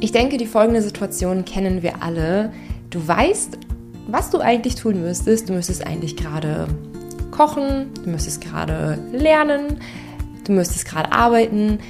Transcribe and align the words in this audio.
Ich 0.00 0.12
denke, 0.12 0.36
die 0.36 0.46
folgende 0.46 0.80
Situation 0.80 1.44
kennen 1.44 1.82
wir 1.82 2.02
alle. 2.02 2.52
Du 2.88 3.06
weißt, 3.06 3.58
was 4.06 4.30
du 4.30 4.38
eigentlich 4.38 4.76
tun 4.76 5.02
müsstest. 5.02 5.48
Du 5.48 5.54
müsstest 5.54 5.84
eigentlich 5.84 6.16
gerade 6.16 6.68
kochen, 7.32 7.90
du 8.04 8.10
müsstest 8.10 8.40
gerade 8.40 8.98
lernen, 9.12 9.80
du 10.44 10.52
müsstest 10.52 10.86
gerade 10.86 11.10
arbeiten. 11.10 11.80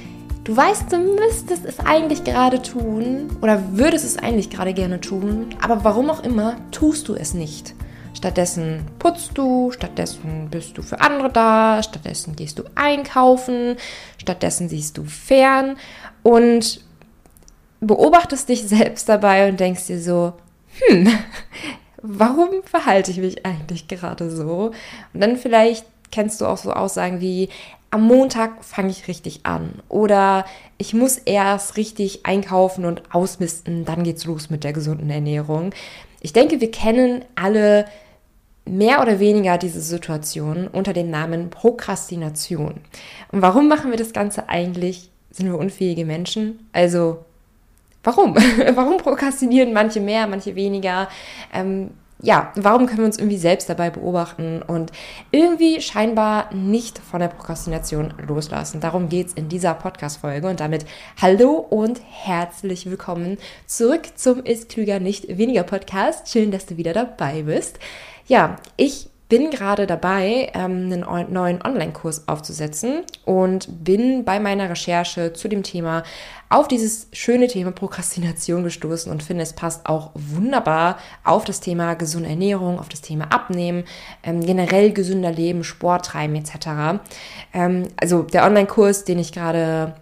Du 0.43 0.57
weißt, 0.57 0.91
du 0.91 0.97
müsstest 0.97 1.65
es 1.65 1.79
eigentlich 1.79 2.23
gerade 2.23 2.61
tun 2.63 3.29
oder 3.41 3.61
würdest 3.73 4.05
es 4.05 4.17
eigentlich 4.17 4.49
gerade 4.49 4.73
gerne 4.73 4.99
tun, 4.99 5.47
aber 5.61 5.83
warum 5.83 6.09
auch 6.09 6.23
immer 6.23 6.55
tust 6.71 7.07
du 7.07 7.13
es 7.13 7.35
nicht. 7.35 7.75
Stattdessen 8.15 8.81
putzt 8.97 9.37
du, 9.37 9.71
stattdessen 9.71 10.47
bist 10.49 10.75
du 10.77 10.81
für 10.81 10.99
andere 11.01 11.29
da, 11.29 11.83
stattdessen 11.83 12.35
gehst 12.35 12.57
du 12.57 12.63
einkaufen, 12.73 13.75
stattdessen 14.17 14.69
siehst 14.69 14.97
du 14.97 15.03
fern 15.03 15.77
und 16.23 16.81
beobachtest 17.81 18.49
dich 18.49 18.63
selbst 18.63 19.07
dabei 19.09 19.49
und 19.49 19.59
denkst 19.59 19.87
dir 19.87 20.01
so, 20.01 20.33
hm, 20.79 21.07
warum 22.01 22.49
verhalte 22.63 23.11
ich 23.11 23.17
mich 23.17 23.45
eigentlich 23.45 23.87
gerade 23.87 24.29
so? 24.29 24.71
Und 25.13 25.21
dann 25.21 25.37
vielleicht 25.37 25.85
kennst 26.11 26.41
du 26.41 26.45
auch 26.45 26.57
so 26.57 26.71
Aussagen 26.73 27.21
wie, 27.21 27.49
am 27.91 28.03
Montag 28.03 28.63
fange 28.63 28.89
ich 28.89 29.07
richtig 29.07 29.41
an 29.43 29.71
oder 29.89 30.45
ich 30.77 30.93
muss 30.93 31.17
erst 31.17 31.75
richtig 31.75 32.25
einkaufen 32.25 32.85
und 32.85 33.13
ausmisten, 33.13 33.83
dann 33.85 34.03
geht's 34.03 34.25
los 34.25 34.49
mit 34.49 34.63
der 34.63 34.73
gesunden 34.73 35.09
Ernährung. 35.09 35.71
Ich 36.21 36.33
denke, 36.33 36.61
wir 36.61 36.69
kennen 36.69 37.25
alle 37.35 37.85
mehr 38.65 39.01
oder 39.01 39.19
weniger 39.19 39.57
diese 39.57 39.81
Situation 39.81 40.67
unter 40.67 40.93
dem 40.93 41.09
Namen 41.09 41.49
Prokrastination. 41.49 42.75
Und 43.31 43.41
warum 43.41 43.67
machen 43.67 43.89
wir 43.89 43.97
das 43.97 44.13
Ganze 44.13 44.49
eigentlich? 44.49 45.09
Sind 45.31 45.47
wir 45.47 45.57
unfähige 45.57 46.05
Menschen? 46.05 46.67
Also 46.71 47.25
Warum? 48.03 48.35
warum 48.75 48.97
prokrastinieren 48.97 49.73
manche 49.73 49.99
mehr, 49.99 50.27
manche 50.27 50.55
weniger? 50.55 51.09
Ähm, 51.53 51.91
ja, 52.21 52.51
warum 52.55 52.85
können 52.85 52.99
wir 52.99 53.05
uns 53.05 53.17
irgendwie 53.17 53.37
selbst 53.37 53.69
dabei 53.69 53.89
beobachten 53.89 54.61
und 54.61 54.91
irgendwie 55.31 55.79
scheinbar 55.79 56.53
nicht 56.53 56.99
von 56.99 57.21
der 57.21 57.29
Prokrastination 57.29 58.13
loslassen? 58.27 58.81
Darum 58.81 59.07
geht 59.07 59.27
es 59.27 59.33
in 59.33 59.47
dieser 59.47 59.73
Podcast-Folge 59.73 60.49
und 60.49 60.59
damit 60.59 60.85
hallo 61.21 61.53
und 61.53 62.01
herzlich 62.09 62.89
willkommen 62.89 63.37
zurück 63.67 64.01
zum 64.15 64.43
Ist 64.43 64.67
Klüger 64.67 64.99
nicht 64.99 65.37
weniger 65.37 65.63
Podcast. 65.63 66.29
Schön, 66.29 66.51
dass 66.51 66.65
du 66.65 66.75
wieder 66.75 66.91
dabei 66.91 67.43
bist. 67.43 67.79
Ja, 68.27 68.57
ich 68.75 69.09
bin 69.29 69.51
gerade 69.51 69.85
dabei, 69.85 70.51
ähm, 70.55 70.91
einen 70.91 71.31
neuen 71.31 71.61
Online-Kurs 71.61 72.27
aufzusetzen 72.27 73.03
und 73.25 73.83
bin 73.83 74.25
bei 74.25 74.39
meiner 74.39 74.71
Recherche 74.71 75.33
zu 75.33 75.47
dem 75.47 75.61
Thema 75.61 76.03
auf 76.49 76.67
dieses 76.67 77.07
schöne 77.13 77.47
Thema 77.47 77.71
Prokrastination 77.71 78.63
gestoßen 78.63 79.11
und 79.11 79.21
finde, 79.21 79.43
es 79.43 79.53
passt 79.53 79.85
auch 79.85 80.09
wunderbar 80.15 80.97
auf 81.23 81.45
das 81.45 81.59
Thema 81.59 81.93
gesunde 81.93 82.29
Ernährung, 82.29 82.79
auf 82.79 82.89
das 82.89 83.01
Thema 83.01 83.31
Abnehmen, 83.31 83.83
ähm, 84.23 84.43
generell 84.43 84.91
gesünder 84.91 85.31
Leben, 85.31 85.63
Sport 85.63 86.07
treiben 86.07 86.35
etc. 86.35 86.99
Ähm, 87.53 87.87
also 87.97 88.23
der 88.23 88.45
Online-Kurs, 88.45 89.05
den 89.05 89.19
ich 89.19 89.31
gerade 89.31 89.93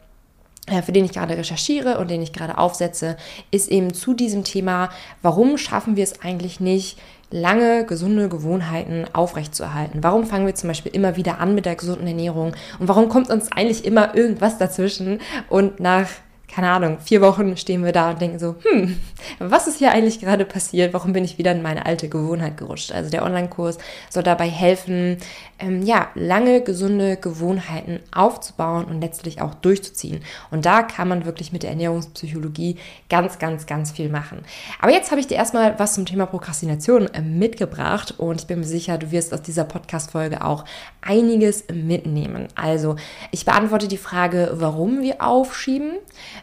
für 0.84 0.92
den 0.92 1.06
ich 1.06 1.14
gerade 1.14 1.38
recherchiere 1.38 1.98
und 1.98 2.12
den 2.12 2.22
ich 2.22 2.34
gerade 2.34 2.58
aufsetze, 2.58 3.16
ist 3.52 3.70
eben 3.70 3.94
zu 3.94 4.14
diesem 4.14 4.44
Thema, 4.44 4.90
warum 5.22 5.58
schaffen 5.58 5.96
wir 5.96 6.04
es 6.04 6.22
eigentlich 6.22 6.60
nicht, 6.60 6.98
lange 7.32 7.86
gesunde 7.86 8.30
Gewohnheiten 8.30 9.06
aufrechtzuerhalten? 9.14 10.04
Warum 10.04 10.26
fangen 10.26 10.46
wir 10.46 10.56
zum 10.56 10.70
Beispiel 10.70 10.94
immer 10.94 11.16
wieder 11.16 11.40
an 11.40 11.56
mit 11.56 11.66
der 11.66 11.76
gesunden 11.76 12.08
Ernährung? 12.08 12.56
Und 12.80 12.88
warum 12.88 13.10
kommt 13.10 13.30
uns 13.30 13.52
eigentlich 13.52 13.86
immer 13.86 14.16
irgendwas 14.16 14.58
dazwischen? 14.58 15.20
Und 15.50 15.80
nach 15.80 16.08
keine 16.48 16.72
Ahnung, 16.72 16.98
vier 17.00 17.22
Wochen 17.22 17.58
stehen 17.58 17.84
wir 17.84 17.92
da 17.92 18.12
und 18.12 18.22
denken 18.22 18.40
so, 18.40 18.56
hm, 18.64 18.98
was 19.40 19.68
ist 19.68 19.80
hier 19.80 19.92
eigentlich 19.92 20.22
gerade 20.22 20.46
passiert? 20.46 20.94
Warum 20.94 21.12
bin 21.12 21.26
ich 21.26 21.38
wieder 21.38 21.52
in 21.52 21.62
meine 21.62 21.86
alte 21.86 22.08
Gewohnheit 22.08 22.58
gerutscht? 22.58 22.94
Also 22.94 23.10
der 23.10 23.24
Online-Kurs 23.24 23.78
soll 24.10 24.24
dabei 24.24 24.48
helfen, 24.50 25.18
ähm, 25.60 25.82
ja, 25.84 26.08
lange 26.16 26.62
gesunde 26.62 27.18
Gewohnheiten 27.18 28.00
aufzubauen 28.16 28.86
und 28.86 29.02
letztlich 29.02 29.42
auch 29.42 29.56
durchzuziehen. 29.56 30.22
Und 30.50 30.66
da 30.66 30.84
kann 30.84 31.10
man 31.10 31.26
wirklich 31.26 31.52
mit 31.52 31.64
der 31.64 31.72
Ernährungspsychologie 31.72 32.78
ganz, 33.10 33.40
ganz, 33.40 33.66
ganz 33.66 33.92
viel 33.92 34.10
machen. 34.10 34.40
Aber 34.80 34.92
jetzt 34.92 35.12
habe 35.12 35.20
ich 35.20 35.28
dir 35.28 35.36
erstmal 35.36 35.78
was 35.80 35.96
zum 35.96 36.06
Thema 36.06 36.28
Prokrastination 36.28 37.08
äh, 37.08 37.22
mitgebracht 37.22 38.16
und 38.18 38.42
ich 38.42 38.48
bin 38.48 38.60
mir 38.60 38.66
sicher, 38.66 38.98
du 38.98 39.12
wirst 39.12 39.34
aus 39.34 39.42
dieser 39.42 39.66
Podcast-Folge 39.66 40.44
auch 40.44 40.64
einiges 41.02 41.66
mitnehmen. 41.74 42.48
Also 42.56 42.96
ich 43.32 43.44
beantworte 43.44 43.88
die 43.88 43.98
Frage, 43.98 44.52
warum 44.54 45.02
wir 45.02 45.22
aufschieben. 45.22 45.94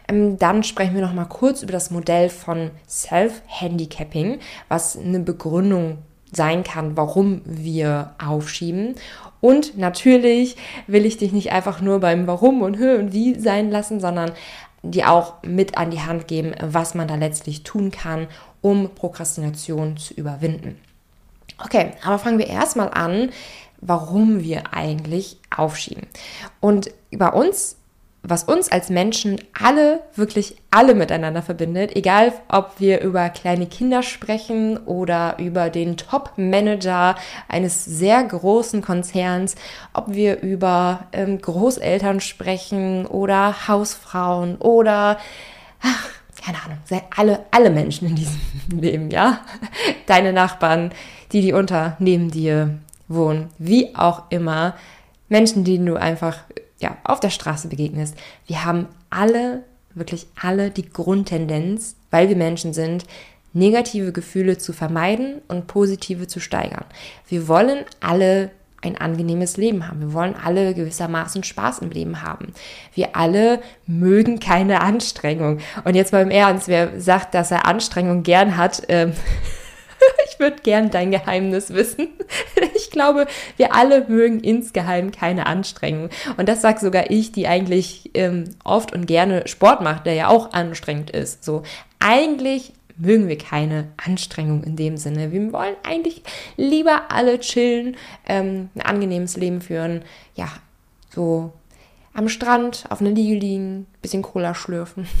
Ähm, 0.07 0.37
dann 0.37 0.63
sprechen 0.63 0.95
wir 0.95 1.01
noch 1.01 1.13
mal 1.13 1.25
kurz 1.25 1.61
über 1.61 1.71
das 1.71 1.91
Modell 1.91 2.29
von 2.29 2.71
Self-Handicapping, 2.87 4.39
was 4.67 4.97
eine 4.97 5.19
Begründung 5.19 5.99
sein 6.31 6.63
kann, 6.63 6.97
warum 6.97 7.41
wir 7.45 8.15
aufschieben. 8.23 8.95
Und 9.41 9.77
natürlich 9.77 10.57
will 10.87 11.05
ich 11.05 11.17
dich 11.17 11.31
nicht 11.31 11.51
einfach 11.51 11.81
nur 11.81 11.99
beim 11.99 12.27
Warum 12.27 12.61
und 12.61 12.77
Hö 12.77 12.97
und 12.97 13.13
Wie 13.13 13.39
sein 13.39 13.69
lassen, 13.69 13.99
sondern 13.99 14.31
dir 14.81 15.11
auch 15.11 15.35
mit 15.43 15.77
an 15.77 15.91
die 15.91 16.01
Hand 16.01 16.27
geben, 16.27 16.53
was 16.61 16.95
man 16.95 17.07
da 17.07 17.15
letztlich 17.15 17.63
tun 17.63 17.91
kann, 17.91 18.27
um 18.61 18.89
Prokrastination 18.93 19.97
zu 19.97 20.13
überwinden. 20.13 20.77
Okay, 21.63 21.91
aber 22.03 22.19
fangen 22.19 22.39
wir 22.39 22.47
erstmal 22.47 22.89
an, 22.89 23.31
warum 23.81 24.43
wir 24.43 24.73
eigentlich 24.73 25.37
aufschieben. 25.55 26.07
Und 26.59 26.91
bei 27.11 27.29
uns 27.29 27.77
was 28.27 28.43
uns 28.43 28.71
als 28.71 28.89
Menschen 28.89 29.39
alle, 29.53 30.01
wirklich 30.15 30.55
alle 30.71 30.95
miteinander 30.95 31.41
verbindet, 31.41 31.95
egal 31.95 32.33
ob 32.47 32.79
wir 32.79 33.01
über 33.01 33.29
kleine 33.29 33.67
Kinder 33.67 34.01
sprechen 34.03 34.77
oder 34.77 35.37
über 35.37 35.69
den 35.69 35.95
Top-Manager 35.95 37.15
eines 37.47 37.85
sehr 37.85 38.23
großen 38.23 38.81
Konzerns, 38.81 39.55
ob 39.93 40.13
wir 40.13 40.41
über 40.41 41.07
ähm, 41.13 41.39
Großeltern 41.39 42.19
sprechen 42.19 43.05
oder 43.05 43.67
Hausfrauen 43.67 44.57
oder, 44.57 45.17
ach, 45.81 46.07
keine 46.43 46.57
Ahnung, 46.63 46.77
alle, 47.15 47.45
alle 47.51 47.69
Menschen 47.69 48.09
in 48.09 48.15
diesem 48.15 48.39
Leben, 48.79 49.11
ja? 49.11 49.41
Deine 50.07 50.33
Nachbarn, 50.33 50.91
die, 51.31 51.41
die 51.41 51.53
unter, 51.53 51.95
neben 51.99 52.31
dir 52.31 52.79
wohnen, 53.07 53.49
wie 53.59 53.95
auch 53.95 54.23
immer, 54.29 54.75
Menschen, 55.29 55.63
denen 55.63 55.85
du 55.85 55.95
einfach 55.95 56.39
ja, 56.85 56.97
auf 57.03 57.19
der 57.19 57.31
Straße 57.31 57.67
begegnest. 57.67 58.15
Wir 58.45 58.63
haben 58.63 58.87
alle, 59.09 59.63
wirklich 59.95 60.27
alle 60.39 60.69
die 60.69 60.87
Grundtendenz, 60.87 61.95
weil 62.11 62.29
wir 62.29 62.35
Menschen 62.35 62.73
sind, 62.73 63.05
negative 63.53 64.11
Gefühle 64.11 64.57
zu 64.59 64.71
vermeiden 64.71 65.41
und 65.47 65.65
positive 65.65 66.27
zu 66.27 66.39
steigern. 66.39 66.85
Wir 67.27 67.47
wollen 67.47 67.85
alle 68.01 68.51
ein 68.81 68.97
angenehmes 68.97 69.57
Leben 69.57 69.87
haben. 69.87 69.99
Wir 69.99 70.13
wollen 70.13 70.35
alle 70.35 70.75
gewissermaßen 70.75 71.43
Spaß 71.43 71.79
im 71.79 71.89
Leben 71.89 72.21
haben. 72.21 72.53
Wir 72.93 73.15
alle 73.15 73.61
mögen 73.87 74.39
keine 74.39 74.81
Anstrengung. 74.81 75.59
Und 75.85 75.95
jetzt 75.95 76.11
mal 76.11 76.21
im 76.21 76.29
Ernst, 76.29 76.67
wer 76.67 77.01
sagt, 77.01 77.33
dass 77.33 77.49
er 77.49 77.65
Anstrengung 77.65 78.21
gern 78.21 78.57
hat, 78.57 78.83
ähm, 78.89 79.13
ich 80.35 80.39
würde 80.39 80.61
gern 80.61 80.91
dein 80.91 81.11
Geheimnis 81.11 81.73
wissen. 81.73 82.09
Ich 82.75 82.91
glaube, 82.91 83.27
wir 83.57 83.73
alle 83.73 84.05
mögen 84.07 84.39
insgeheim 84.39 85.11
keine 85.11 85.47
Anstrengung. 85.47 86.09
Und 86.37 86.47
das 86.47 86.61
sagt 86.61 86.79
sogar 86.79 87.09
ich, 87.09 87.31
die 87.31 87.47
eigentlich 87.47 88.11
ähm, 88.13 88.45
oft 88.63 88.93
und 88.93 89.05
gerne 89.05 89.47
Sport 89.47 89.81
macht, 89.81 90.05
der 90.05 90.13
ja 90.13 90.27
auch 90.29 90.53
anstrengend 90.53 91.09
ist. 91.09 91.43
So, 91.43 91.63
eigentlich 91.99 92.71
mögen 92.97 93.27
wir 93.27 93.37
keine 93.37 93.87
Anstrengung 93.97 94.63
in 94.63 94.75
dem 94.77 94.97
Sinne. 94.97 95.31
Wir 95.31 95.51
wollen 95.51 95.75
eigentlich 95.83 96.23
lieber 96.55 97.11
alle 97.11 97.39
chillen, 97.39 97.97
ähm, 98.27 98.69
ein 98.75 98.81
angenehmes 98.81 99.35
Leben 99.35 99.61
führen. 99.61 100.03
Ja, 100.35 100.49
so 101.09 101.51
am 102.13 102.29
Strand, 102.29 102.85
auf 102.89 103.01
einer 103.01 103.11
Liege 103.11 103.35
liegen, 103.35 103.87
bisschen 104.01 104.21
Cola 104.21 104.55
schlürfen. 104.55 105.07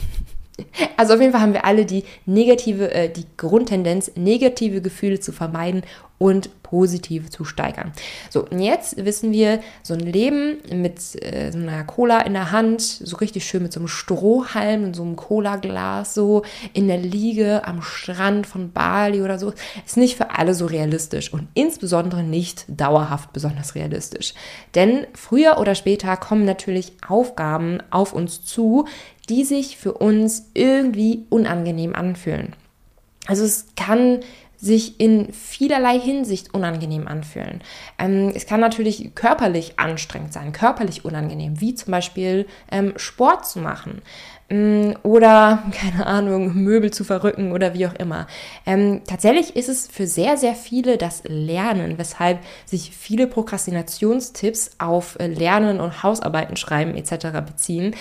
Also 0.97 1.13
auf 1.13 1.19
jeden 1.19 1.33
Fall 1.33 1.41
haben 1.41 1.53
wir 1.53 1.65
alle 1.65 1.85
die 1.85 2.03
negative, 2.25 2.91
äh, 2.91 3.09
die 3.09 3.25
Grundtendenz, 3.37 4.11
negative 4.15 4.81
Gefühle 4.81 5.19
zu 5.19 5.31
vermeiden 5.31 5.83
und 6.17 6.63
positive 6.63 7.29
zu 7.29 7.43
steigern. 7.43 7.91
So, 8.29 8.45
und 8.45 8.59
jetzt 8.59 9.03
wissen 9.03 9.31
wir, 9.31 9.59
so 9.83 9.93
ein 9.93 9.99
Leben 9.99 10.57
mit 10.71 10.99
äh, 11.23 11.51
so 11.51 11.59
einer 11.59 11.83
Cola 11.83 12.21
in 12.21 12.33
der 12.33 12.51
Hand, 12.51 12.81
so 12.81 13.17
richtig 13.17 13.45
schön 13.45 13.63
mit 13.63 13.73
so 13.73 13.79
einem 13.79 13.87
Strohhalm 13.87 14.85
und 14.85 14.95
so 14.95 15.03
einem 15.03 15.15
Cola-Glas, 15.17 16.13
so 16.13 16.43
in 16.73 16.87
der 16.87 16.97
Liege 16.97 17.67
am 17.67 17.81
Strand 17.81 18.47
von 18.47 18.71
Bali 18.71 19.21
oder 19.21 19.37
so, 19.37 19.53
ist 19.85 19.97
nicht 19.97 20.15
für 20.15 20.31
alle 20.31 20.53
so 20.53 20.65
realistisch 20.65 21.33
und 21.33 21.47
insbesondere 21.53 22.23
nicht 22.23 22.65
dauerhaft 22.67 23.33
besonders 23.33 23.75
realistisch. 23.75 24.33
Denn 24.73 25.05
früher 25.13 25.57
oder 25.59 25.75
später 25.75 26.15
kommen 26.17 26.45
natürlich 26.45 26.93
Aufgaben 27.07 27.79
auf 27.91 28.13
uns 28.13 28.43
zu, 28.45 28.87
die 29.29 29.43
sich 29.43 29.77
für 29.77 29.93
uns 29.93 30.49
irgendwie 30.53 31.25
unangenehm 31.29 31.95
anfühlen. 31.95 32.53
Also 33.27 33.43
es 33.43 33.67
kann 33.75 34.19
sich 34.57 34.99
in 34.99 35.31
vielerlei 35.33 35.99
Hinsicht 35.99 36.53
unangenehm 36.53 37.07
anfühlen. 37.07 37.61
Ähm, 37.99 38.31
es 38.35 38.45
kann 38.45 38.59
natürlich 38.59 39.13
körperlich 39.13 39.79
anstrengend 39.79 40.33
sein, 40.33 40.53
körperlich 40.53 41.05
unangenehm, 41.05 41.61
wie 41.61 41.75
zum 41.75 41.91
Beispiel 41.91 42.47
ähm, 42.71 42.93
Sport 42.95 43.45
zu 43.45 43.59
machen 43.59 44.01
mm, 44.49 44.93
oder, 45.03 45.63
keine 45.71 46.07
Ahnung, 46.07 46.55
Möbel 46.55 46.91
zu 46.91 47.03
verrücken 47.03 47.51
oder 47.51 47.73
wie 47.73 47.85
auch 47.85 47.93
immer. 47.95 48.27
Ähm, 48.65 49.01
tatsächlich 49.05 49.55
ist 49.55 49.69
es 49.69 49.87
für 49.87 50.07
sehr, 50.07 50.37
sehr 50.37 50.55
viele 50.55 50.97
das 50.97 51.23
Lernen, 51.25 51.97
weshalb 51.97 52.39
sich 52.65 52.91
viele 52.91 53.27
Prokrastinationstipps 53.27 54.71
auf 54.79 55.19
äh, 55.19 55.27
Lernen 55.27 55.79
und 55.79 56.01
Hausarbeiten 56.01 56.55
schreiben 56.55 56.95
etc. 56.95 57.27
beziehen. 57.45 57.95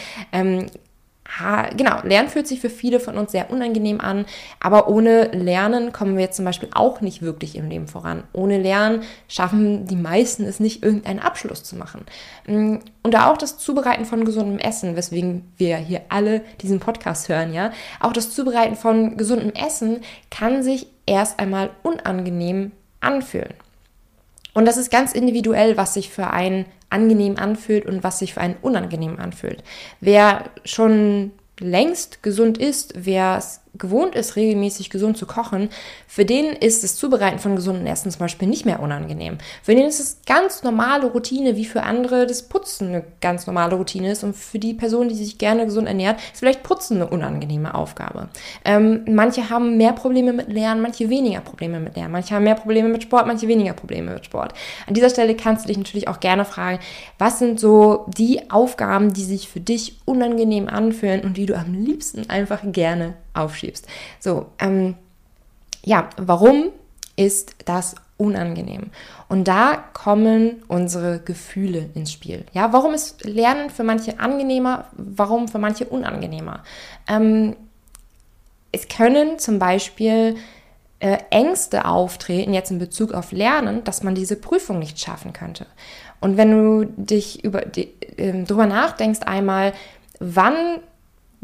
Genau, 1.76 2.00
Lernen 2.02 2.28
fühlt 2.28 2.46
sich 2.46 2.60
für 2.60 2.70
viele 2.70 3.00
von 3.00 3.16
uns 3.16 3.32
sehr 3.32 3.50
unangenehm 3.50 4.00
an, 4.00 4.26
aber 4.60 4.88
ohne 4.88 5.28
Lernen 5.32 5.90
kommen 5.90 6.16
wir 6.16 6.30
zum 6.30 6.44
Beispiel 6.44 6.68
auch 6.74 7.00
nicht 7.00 7.22
wirklich 7.22 7.56
im 7.56 7.68
Leben 7.68 7.88
voran. 7.88 8.24
Ohne 8.32 8.58
Lernen 8.58 9.02
schaffen 9.26 9.86
die 9.86 9.96
meisten 9.96 10.44
es 10.44 10.60
nicht, 10.60 10.84
irgendeinen 10.84 11.18
Abschluss 11.18 11.64
zu 11.64 11.76
machen. 11.76 12.04
Mm, 12.46 12.76
und 13.02 13.14
da 13.14 13.30
auch 13.30 13.38
das 13.38 13.58
Zubereiten 13.58 14.04
von 14.04 14.24
gesundem 14.24 14.58
Essen, 14.58 14.96
weswegen 14.96 15.50
wir 15.56 15.76
hier 15.78 16.02
alle 16.10 16.42
diesen 16.60 16.78
Podcast 16.78 17.28
hören, 17.28 17.52
ja, 17.52 17.72
auch 18.00 18.12
das 18.12 18.30
Zubereiten 18.30 18.76
von 18.76 19.16
gesundem 19.16 19.52
Essen 19.54 20.02
kann 20.30 20.62
sich 20.62 20.86
erst 21.06 21.40
einmal 21.40 21.70
unangenehm 21.82 22.70
anfühlen. 23.00 23.54
Und 24.52 24.66
das 24.66 24.76
ist 24.76 24.90
ganz 24.90 25.12
individuell, 25.12 25.76
was 25.76 25.94
sich 25.94 26.10
für 26.10 26.30
einen 26.30 26.66
angenehm 26.94 27.36
anfühlt 27.36 27.84
und 27.84 28.02
was 28.02 28.20
sich 28.20 28.34
für 28.34 28.40
einen 28.40 28.56
unangenehm 28.62 29.18
anfühlt. 29.18 29.62
Wer 30.00 30.44
schon 30.64 31.32
längst 31.60 32.22
gesund 32.22 32.56
ist, 32.56 32.94
wer 32.96 33.36
es 33.38 33.60
gewohnt 33.76 34.14
ist, 34.14 34.36
regelmäßig 34.36 34.90
gesund 34.90 35.16
zu 35.16 35.26
kochen, 35.26 35.68
für 36.06 36.24
den 36.24 36.46
ist 36.46 36.84
das 36.84 36.96
Zubereiten 36.96 37.38
von 37.38 37.56
gesunden 37.56 37.86
Essen 37.86 38.10
zum 38.10 38.20
Beispiel 38.20 38.48
nicht 38.48 38.64
mehr 38.64 38.80
unangenehm. 38.80 39.38
Für 39.62 39.74
den 39.74 39.86
ist 39.86 40.00
es 40.00 40.18
ganz 40.26 40.62
normale 40.62 41.06
Routine, 41.06 41.56
wie 41.56 41.64
für 41.64 41.82
andere 41.82 42.26
das 42.26 42.44
Putzen 42.44 42.88
eine 42.88 43.04
ganz 43.20 43.46
normale 43.46 43.74
Routine 43.74 44.12
ist. 44.12 44.24
Und 44.24 44.36
für 44.36 44.58
die 44.58 44.74
Person, 44.74 45.08
die 45.08 45.14
sich 45.14 45.38
gerne 45.38 45.64
gesund 45.64 45.88
ernährt, 45.88 46.20
ist 46.32 46.40
vielleicht 46.40 46.62
Putzen 46.62 46.96
eine 46.96 47.08
unangenehme 47.08 47.74
Aufgabe. 47.74 48.28
Ähm, 48.64 49.04
manche 49.08 49.50
haben 49.50 49.76
mehr 49.76 49.92
Probleme 49.92 50.32
mit 50.32 50.52
Lernen, 50.52 50.80
manche 50.80 51.10
weniger 51.10 51.40
Probleme 51.40 51.80
mit 51.80 51.96
Lernen. 51.96 52.12
Manche 52.12 52.34
haben 52.34 52.44
mehr 52.44 52.54
Probleme 52.54 52.88
mit 52.88 53.02
Sport, 53.02 53.26
manche 53.26 53.48
weniger 53.48 53.72
Probleme 53.72 54.12
mit 54.12 54.24
Sport. 54.24 54.54
An 54.86 54.94
dieser 54.94 55.10
Stelle 55.10 55.34
kannst 55.34 55.64
du 55.64 55.68
dich 55.68 55.78
natürlich 55.78 56.08
auch 56.08 56.20
gerne 56.20 56.44
fragen, 56.44 56.78
was 57.18 57.38
sind 57.38 57.58
so 57.58 58.06
die 58.16 58.50
Aufgaben, 58.50 59.12
die 59.12 59.24
sich 59.24 59.48
für 59.48 59.60
dich 59.60 60.00
unangenehm 60.04 60.68
anfühlen 60.68 61.22
und 61.22 61.36
die 61.36 61.46
du 61.46 61.56
am 61.56 61.74
liebsten 61.74 62.28
einfach 62.30 62.60
gerne 62.64 63.14
aufschiebst. 63.34 63.63
So, 64.20 64.46
ähm, 64.58 64.96
ja, 65.84 66.08
warum 66.16 66.70
ist 67.16 67.54
das 67.64 67.94
unangenehm? 68.16 68.90
Und 69.28 69.48
da 69.48 69.84
kommen 69.92 70.62
unsere 70.68 71.20
Gefühle 71.20 71.90
ins 71.94 72.12
Spiel. 72.12 72.44
Ja, 72.52 72.72
warum 72.72 72.94
ist 72.94 73.24
Lernen 73.24 73.70
für 73.70 73.84
manche 73.84 74.18
angenehmer, 74.20 74.86
warum 74.92 75.48
für 75.48 75.58
manche 75.58 75.86
unangenehmer? 75.86 76.62
Ähm, 77.08 77.56
es 78.72 78.88
können 78.88 79.38
zum 79.38 79.58
Beispiel 79.58 80.36
äh, 80.98 81.18
Ängste 81.30 81.84
auftreten, 81.84 82.54
jetzt 82.54 82.70
in 82.70 82.78
Bezug 82.78 83.12
auf 83.12 83.30
Lernen, 83.30 83.84
dass 83.84 84.02
man 84.02 84.14
diese 84.14 84.36
Prüfung 84.36 84.78
nicht 84.78 84.98
schaffen 84.98 85.32
könnte. 85.32 85.66
Und 86.20 86.36
wenn 86.36 86.50
du 86.50 86.84
dich 86.96 87.44
über, 87.44 87.60
die, 87.62 87.92
äh, 88.16 88.44
drüber 88.44 88.66
nachdenkst 88.66 89.20
einmal, 89.24 89.74
wann 90.18 90.54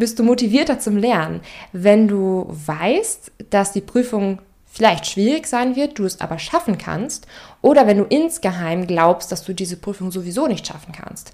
bist 0.01 0.19
du 0.19 0.25
motivierter 0.25 0.81
zum 0.81 0.97
Lernen. 0.97 1.41
Wenn 1.73 2.09
du 2.09 2.47
weißt, 2.49 3.31
dass 3.51 3.73
die 3.73 3.81
Prüfung 3.81 4.41
vielleicht 4.67 5.07
schwierig 5.07 5.47
sein 5.47 5.77
wird, 5.77 5.99
du 5.99 6.05
es 6.05 6.21
aber 6.21 6.39
schaffen 6.39 6.79
kannst, 6.79 7.27
oder 7.63 7.87
wenn 7.87 7.99
du 7.99 8.05
insgeheim 8.05 8.87
glaubst, 8.87 9.31
dass 9.31 9.45
du 9.45 9.53
diese 9.53 9.77
Prüfung 9.77 10.11
sowieso 10.11 10.49
nicht 10.49 10.67
schaffen 10.67 10.93
kannst. 10.93 11.33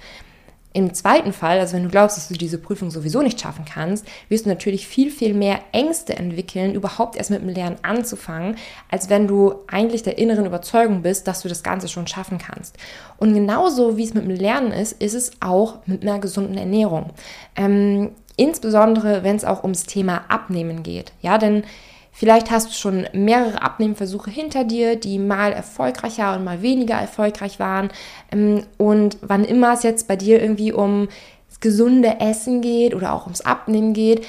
Im 0.77 0.93
zweiten 0.93 1.33
Fall, 1.33 1.59
also 1.59 1.75
wenn 1.75 1.85
du 1.85 1.89
glaubst, 1.89 2.19
dass 2.19 2.29
du 2.29 2.35
diese 2.35 2.59
Prüfung 2.59 2.91
sowieso 2.91 3.23
nicht 3.23 3.41
schaffen 3.41 3.65
kannst, 3.65 4.07
wirst 4.29 4.45
du 4.45 4.51
natürlich 4.51 4.87
viel, 4.87 5.11
viel 5.11 5.33
mehr 5.33 5.61
Ängste 5.73 6.15
entwickeln, 6.17 6.75
überhaupt 6.75 7.17
erst 7.17 7.31
mit 7.31 7.41
dem 7.41 7.49
Lernen 7.49 7.79
anzufangen, 7.81 8.57
als 8.91 9.09
wenn 9.09 9.27
du 9.27 9.55
eigentlich 9.69 10.03
der 10.03 10.19
inneren 10.19 10.45
Überzeugung 10.45 11.01
bist, 11.01 11.29
dass 11.29 11.41
du 11.41 11.49
das 11.49 11.63
Ganze 11.63 11.89
schon 11.89 12.07
schaffen 12.07 12.37
kannst. 12.37 12.77
Und 13.17 13.33
genauso 13.33 13.97
wie 13.97 14.05
es 14.05 14.13
mit 14.13 14.25
dem 14.25 14.37
Lernen 14.37 14.71
ist, 14.71 15.01
ist 15.01 15.15
es 15.15 15.33
auch 15.41 15.79
mit 15.87 16.03
einer 16.03 16.19
gesunden 16.19 16.59
Ernährung. 16.59 17.11
Ähm, 17.57 18.11
Insbesondere, 18.37 19.25
wenn 19.25 19.37
es 19.37 19.45
auch 19.45 19.63
ums 19.63 19.85
Thema 19.85 20.25
Abnehmen 20.29 20.83
geht. 20.83 21.13
Ja, 21.23 21.39
denn 21.39 21.65
vielleicht 22.13 22.51
hast 22.51 22.69
du 22.69 22.73
schon 22.75 23.07
mehrere 23.13 23.63
Abnehmversuche 23.63 24.31
hinter 24.31 24.65
dir, 24.65 24.97
die 24.97 25.19
mal 25.19 25.53
erfolgreicher 25.53 26.37
und 26.37 26.45
mal 26.45 26.63
weniger 26.63 26.97
erfolgreich 26.97 27.59
waren. 27.59 27.91
Ähm, 28.31 28.65
und 28.77 29.19
wann 29.23 29.45
immer 29.45 29.73
es 29.73 29.83
jetzt 29.83 30.07
bei 30.07 30.17
dir 30.17 30.41
irgendwie 30.41 30.73
um 30.73 31.09
das 31.49 31.61
gesunde 31.61 32.21
Essen 32.21 32.61
geht 32.61 32.95
oder 32.95 33.15
auch 33.15 33.25
ums 33.25 33.41
Abnehmen 33.41 33.95
geht, 33.95 34.27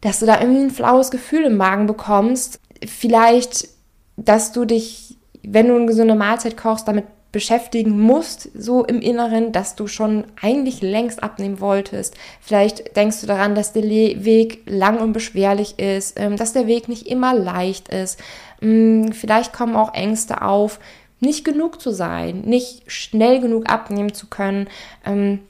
dass 0.00 0.20
du 0.20 0.26
da 0.26 0.40
irgendwie 0.40 0.62
ein 0.62 0.70
flaues 0.70 1.10
Gefühl 1.10 1.44
im 1.44 1.56
Magen 1.56 1.86
bekommst. 1.86 2.58
Vielleicht, 2.84 3.68
dass 4.16 4.52
du 4.52 4.64
dich, 4.64 5.16
wenn 5.42 5.68
du 5.68 5.76
eine 5.76 5.86
gesunde 5.86 6.14
Mahlzeit 6.14 6.56
kochst, 6.56 6.88
damit 6.88 7.04
beschäftigen 7.32 7.98
musst, 8.00 8.50
so 8.54 8.84
im 8.84 9.00
Inneren, 9.00 9.52
dass 9.52 9.76
du 9.76 9.86
schon 9.86 10.24
eigentlich 10.40 10.82
längst 10.82 11.22
abnehmen 11.22 11.60
wolltest. 11.60 12.16
Vielleicht 12.40 12.96
denkst 12.96 13.20
du 13.20 13.26
daran, 13.26 13.54
dass 13.54 13.72
der 13.72 13.84
Weg 13.84 14.62
lang 14.66 14.98
und 14.98 15.12
beschwerlich 15.12 15.78
ist, 15.78 16.18
ähm, 16.18 16.36
dass 16.36 16.52
der 16.52 16.66
Weg 16.66 16.88
nicht 16.88 17.06
immer 17.06 17.34
leicht 17.34 17.88
ist. 17.88 18.18
Mm, 18.60 19.12
vielleicht 19.12 19.52
kommen 19.52 19.76
auch 19.76 19.94
Ängste 19.94 20.42
auf, 20.42 20.80
nicht 21.20 21.44
genug 21.44 21.80
zu 21.80 21.92
sein, 21.92 22.40
nicht 22.40 22.90
schnell 22.90 23.40
genug 23.40 23.70
abnehmen 23.70 24.12
zu 24.12 24.26
können. 24.26 24.68
Ähm, 25.04 25.40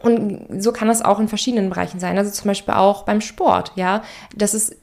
und 0.00 0.62
so 0.62 0.72
kann 0.72 0.88
das 0.88 1.02
auch 1.02 1.18
in 1.18 1.28
verschiedenen 1.28 1.70
Bereichen 1.70 2.00
sein. 2.00 2.16
Also 2.16 2.30
zum 2.30 2.48
Beispiel 2.48 2.74
auch 2.74 3.02
beim 3.02 3.20
Sport, 3.20 3.72
ja. 3.74 4.02
Das 4.34 4.54
ist 4.54 4.76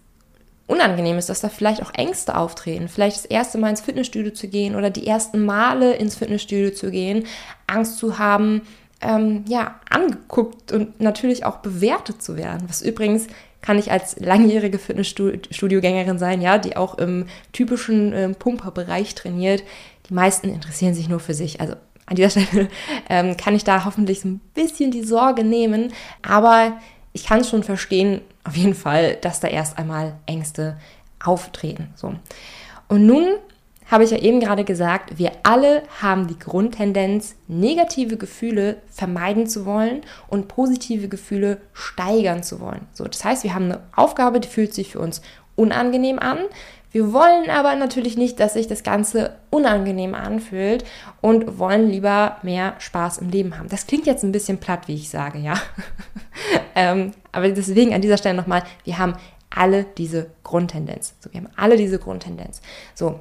unangenehm 0.67 1.17
ist, 1.17 1.29
dass 1.29 1.41
da 1.41 1.49
vielleicht 1.49 1.81
auch 1.81 1.93
Ängste 1.93 2.35
auftreten. 2.35 2.89
Vielleicht 2.89 3.17
das 3.17 3.25
erste 3.25 3.57
Mal 3.57 3.69
ins 3.69 3.81
Fitnessstudio 3.81 4.31
zu 4.33 4.47
gehen 4.47 4.75
oder 4.75 4.89
die 4.89 5.07
ersten 5.07 5.45
Male 5.45 5.93
ins 5.93 6.15
Fitnessstudio 6.15 6.71
zu 6.71 6.91
gehen, 6.91 7.25
Angst 7.67 7.97
zu 7.97 8.19
haben, 8.19 8.61
ähm, 9.01 9.45
ja, 9.47 9.79
angeguckt 9.89 10.71
und 10.71 10.99
natürlich 10.99 11.45
auch 11.45 11.57
bewertet 11.57 12.21
zu 12.21 12.35
werden. 12.35 12.63
Was 12.67 12.81
übrigens 12.81 13.27
kann 13.61 13.79
ich 13.79 13.91
als 13.91 14.19
langjährige 14.19 14.79
Fitnessstudio-Gängerin 14.79 16.19
sein, 16.19 16.41
ja, 16.41 16.57
die 16.57 16.77
auch 16.77 16.97
im 16.97 17.25
typischen 17.53 18.13
äh, 18.13 18.29
Pumperbereich 18.29 19.15
trainiert. 19.15 19.63
Die 20.09 20.13
meisten 20.13 20.49
interessieren 20.49 20.93
sich 20.93 21.09
nur 21.09 21.19
für 21.19 21.33
sich. 21.33 21.61
Also 21.61 21.75
an 22.05 22.15
dieser 22.15 22.29
Stelle 22.41 22.69
ähm, 23.09 23.37
kann 23.37 23.55
ich 23.55 23.63
da 23.63 23.85
hoffentlich 23.85 24.21
so 24.21 24.29
ein 24.29 24.41
bisschen 24.53 24.91
die 24.91 25.03
Sorge 25.03 25.43
nehmen. 25.43 25.93
Aber 26.21 26.77
ich 27.13 27.25
kann 27.25 27.41
es 27.41 27.49
schon 27.49 27.63
verstehen, 27.63 28.21
auf 28.47 28.55
jeden 28.55 28.75
Fall, 28.75 29.15
dass 29.15 29.39
da 29.39 29.47
erst 29.47 29.77
einmal 29.77 30.15
Ängste 30.25 30.77
auftreten. 31.23 31.89
So. 31.95 32.15
Und 32.87 33.05
nun 33.05 33.27
habe 33.89 34.03
ich 34.03 34.11
ja 34.11 34.17
eben 34.17 34.39
gerade 34.39 34.63
gesagt, 34.63 35.17
wir 35.17 35.31
alle 35.43 35.83
haben 36.01 36.27
die 36.27 36.37
Grundtendenz, 36.37 37.35
negative 37.47 38.17
Gefühle 38.17 38.77
vermeiden 38.89 39.47
zu 39.47 39.65
wollen 39.65 40.01
und 40.27 40.47
positive 40.49 41.07
Gefühle 41.07 41.61
steigern 41.73 42.43
zu 42.43 42.59
wollen. 42.59 42.85
So, 42.93 43.05
das 43.05 43.23
heißt, 43.23 43.43
wir 43.43 43.53
haben 43.53 43.65
eine 43.65 43.81
Aufgabe, 43.95 44.39
die 44.39 44.49
fühlt 44.49 44.73
sich 44.73 44.91
für 44.91 44.99
uns 44.99 45.21
unangenehm 45.55 46.19
an. 46.19 46.39
Wir 46.97 47.13
wollen 47.13 47.51
aber 47.51 47.75
natürlich 47.75 48.17
nicht, 48.17 48.39
dass 48.39 48.53
sich 48.53 48.65
das 48.65 48.81
Ganze 48.81 49.35
unangenehm 49.51 50.15
anfühlt 50.15 50.83
und 51.21 51.59
wollen 51.59 51.91
lieber 51.91 52.37
mehr 52.41 52.73
Spaß 52.79 53.19
im 53.19 53.29
Leben 53.29 53.55
haben. 53.55 53.69
Das 53.69 53.85
klingt 53.85 54.07
jetzt 54.07 54.23
ein 54.23 54.31
bisschen 54.31 54.57
platt, 54.57 54.87
wie 54.87 54.95
ich 54.95 55.11
sage, 55.11 55.37
ja. 55.37 55.61
ähm, 56.75 57.11
aber 57.31 57.49
deswegen 57.49 57.93
an 57.93 58.01
dieser 58.01 58.17
Stelle 58.17 58.35
nochmal, 58.35 58.63
wir 58.83 58.97
haben 58.97 59.13
alle 59.51 59.83
diese 59.83 60.31
Grundtendenz. 60.41 61.13
So, 61.19 61.31
wir 61.31 61.41
haben 61.41 61.51
alle 61.55 61.77
diese 61.77 61.99
Grundtendenz. 61.99 62.63
So. 62.95 63.19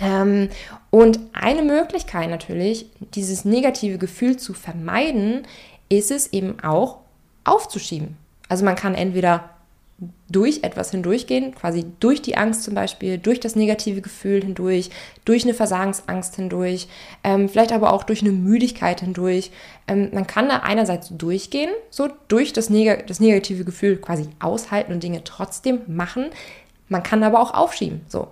Ähm, 0.00 0.48
und 0.90 1.18
eine 1.32 1.62
Möglichkeit 1.62 2.30
natürlich, 2.30 2.86
dieses 3.00 3.44
negative 3.44 3.98
Gefühl 3.98 4.36
zu 4.36 4.54
vermeiden, 4.54 5.44
ist 5.88 6.12
es 6.12 6.32
eben 6.32 6.60
auch 6.60 6.98
aufzuschieben. 7.42 8.16
Also 8.48 8.64
man 8.64 8.76
kann 8.76 8.94
entweder 8.94 9.50
durch 10.28 10.62
etwas 10.62 10.90
hindurchgehen, 10.90 11.54
quasi 11.54 11.84
durch 12.00 12.22
die 12.22 12.36
Angst 12.36 12.62
zum 12.62 12.74
Beispiel, 12.74 13.18
durch 13.18 13.40
das 13.40 13.56
negative 13.56 14.00
Gefühl 14.00 14.42
hindurch, 14.42 14.90
durch 15.24 15.44
eine 15.44 15.54
Versagensangst 15.54 16.36
hindurch, 16.36 16.88
ähm, 17.22 17.48
vielleicht 17.48 17.72
aber 17.72 17.92
auch 17.92 18.02
durch 18.04 18.22
eine 18.22 18.32
Müdigkeit 18.32 19.00
hindurch. 19.00 19.50
Ähm, 19.86 20.10
man 20.12 20.26
kann 20.26 20.48
da 20.48 20.58
einerseits 20.58 21.10
durchgehen, 21.10 21.70
so 21.90 22.08
durch 22.28 22.52
das, 22.52 22.70
neg 22.70 23.06
das 23.06 23.20
negative 23.20 23.64
Gefühl 23.64 23.96
quasi 23.96 24.28
aushalten 24.40 24.92
und 24.92 25.02
Dinge 25.02 25.22
trotzdem 25.24 25.80
machen. 25.86 26.26
Man 26.88 27.02
kann 27.02 27.22
aber 27.22 27.40
auch 27.40 27.54
aufschieben. 27.54 28.02
So, 28.08 28.28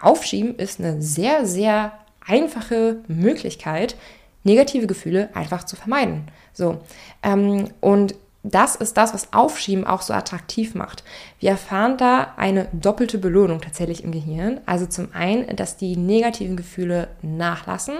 aufschieben 0.00 0.56
ist 0.56 0.80
eine 0.80 1.00
sehr, 1.00 1.46
sehr 1.46 1.92
einfache 2.26 2.98
Möglichkeit, 3.08 3.96
negative 4.44 4.86
Gefühle 4.86 5.28
einfach 5.34 5.64
zu 5.64 5.76
vermeiden. 5.76 6.24
So, 6.52 6.78
ähm, 7.22 7.68
und 7.80 8.14
das 8.42 8.74
ist 8.74 8.96
das, 8.96 9.12
was 9.12 9.32
Aufschieben 9.32 9.86
auch 9.86 10.00
so 10.00 10.14
attraktiv 10.14 10.74
macht. 10.74 11.04
Wir 11.38 11.50
erfahren 11.50 11.98
da 11.98 12.32
eine 12.36 12.68
doppelte 12.72 13.18
Belohnung 13.18 13.60
tatsächlich 13.60 14.02
im 14.02 14.12
Gehirn. 14.12 14.60
Also 14.64 14.86
zum 14.86 15.08
einen, 15.12 15.54
dass 15.56 15.76
die 15.76 15.96
negativen 15.96 16.56
Gefühle 16.56 17.08
nachlassen. 17.20 17.94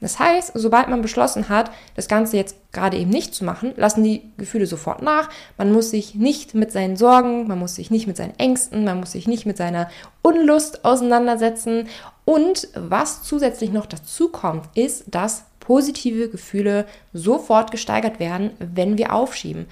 Das 0.00 0.18
heißt, 0.18 0.52
sobald 0.54 0.88
man 0.88 1.00
beschlossen 1.00 1.48
hat, 1.48 1.70
das 1.94 2.08
Ganze 2.08 2.36
jetzt 2.36 2.56
gerade 2.72 2.96
eben 2.96 3.10
nicht 3.10 3.34
zu 3.34 3.44
machen, 3.44 3.72
lassen 3.76 4.02
die 4.02 4.32
Gefühle 4.36 4.66
sofort 4.66 5.00
nach. 5.00 5.28
Man 5.58 5.72
muss 5.72 5.90
sich 5.90 6.16
nicht 6.16 6.54
mit 6.54 6.72
seinen 6.72 6.96
Sorgen, 6.96 7.46
man 7.46 7.58
muss 7.58 7.76
sich 7.76 7.90
nicht 7.90 8.08
mit 8.08 8.16
seinen 8.16 8.36
Ängsten, 8.38 8.84
man 8.84 8.98
muss 8.98 9.12
sich 9.12 9.28
nicht 9.28 9.46
mit 9.46 9.56
seiner 9.56 9.88
Unlust 10.22 10.84
auseinandersetzen. 10.84 11.88
Und 12.24 12.68
was 12.74 13.22
zusätzlich 13.22 13.72
noch 13.72 13.86
dazu 13.86 14.28
kommt, 14.28 14.68
ist, 14.74 15.04
dass 15.06 15.44
positive 15.62 16.28
Gefühle 16.28 16.86
sofort 17.12 17.70
gesteigert 17.70 18.20
werden, 18.20 18.50
wenn 18.58 18.98
wir 18.98 19.14
aufschieben. 19.14 19.66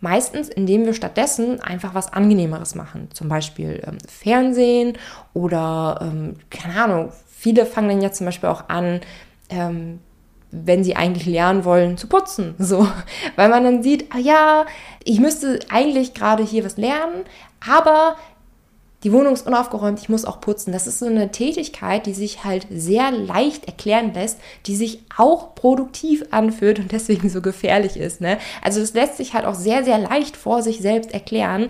Meistens, 0.00 0.48
indem 0.48 0.84
wir 0.84 0.94
stattdessen 0.94 1.60
einfach 1.60 1.94
was 1.94 2.12
Angenehmeres 2.12 2.74
machen. 2.74 3.08
Zum 3.12 3.28
Beispiel 3.28 3.80
ähm, 3.86 3.98
Fernsehen 4.06 4.98
oder, 5.32 6.00
ähm, 6.02 6.34
keine 6.50 6.82
Ahnung, 6.82 7.12
viele 7.28 7.66
fangen 7.66 7.88
dann 7.88 8.02
ja 8.02 8.10
zum 8.10 8.26
Beispiel 8.26 8.48
auch 8.48 8.68
an, 8.68 9.00
ähm, 9.48 10.00
wenn 10.50 10.82
sie 10.82 10.96
eigentlich 10.96 11.26
lernen 11.26 11.64
wollen, 11.64 11.96
zu 11.96 12.08
putzen. 12.08 12.56
So, 12.58 12.88
weil 13.36 13.48
man 13.48 13.62
dann 13.62 13.82
sieht, 13.84 14.12
ah 14.12 14.18
ja, 14.18 14.66
ich 15.04 15.20
müsste 15.20 15.60
eigentlich 15.70 16.14
gerade 16.14 16.42
hier 16.42 16.64
was 16.64 16.76
lernen, 16.76 17.24
aber 17.64 18.16
die 19.04 19.12
Wohnung 19.12 19.34
ist 19.34 19.46
unaufgeräumt, 19.46 20.00
ich 20.00 20.08
muss 20.08 20.24
auch 20.24 20.40
putzen. 20.40 20.72
Das 20.72 20.86
ist 20.86 21.00
so 21.00 21.06
eine 21.06 21.30
Tätigkeit, 21.30 22.06
die 22.06 22.14
sich 22.14 22.44
halt 22.44 22.66
sehr 22.70 23.10
leicht 23.10 23.66
erklären 23.66 24.14
lässt, 24.14 24.38
die 24.66 24.76
sich 24.76 25.04
auch 25.16 25.54
produktiv 25.54 26.24
anfühlt 26.30 26.78
und 26.78 26.92
deswegen 26.92 27.28
so 27.28 27.42
gefährlich 27.42 27.96
ist. 27.96 28.20
Ne? 28.20 28.38
Also 28.62 28.80
es 28.80 28.94
lässt 28.94 29.16
sich 29.16 29.34
halt 29.34 29.44
auch 29.44 29.54
sehr, 29.54 29.84
sehr 29.84 29.98
leicht 29.98 30.36
vor 30.36 30.62
sich 30.62 30.78
selbst 30.78 31.12
erklären 31.12 31.68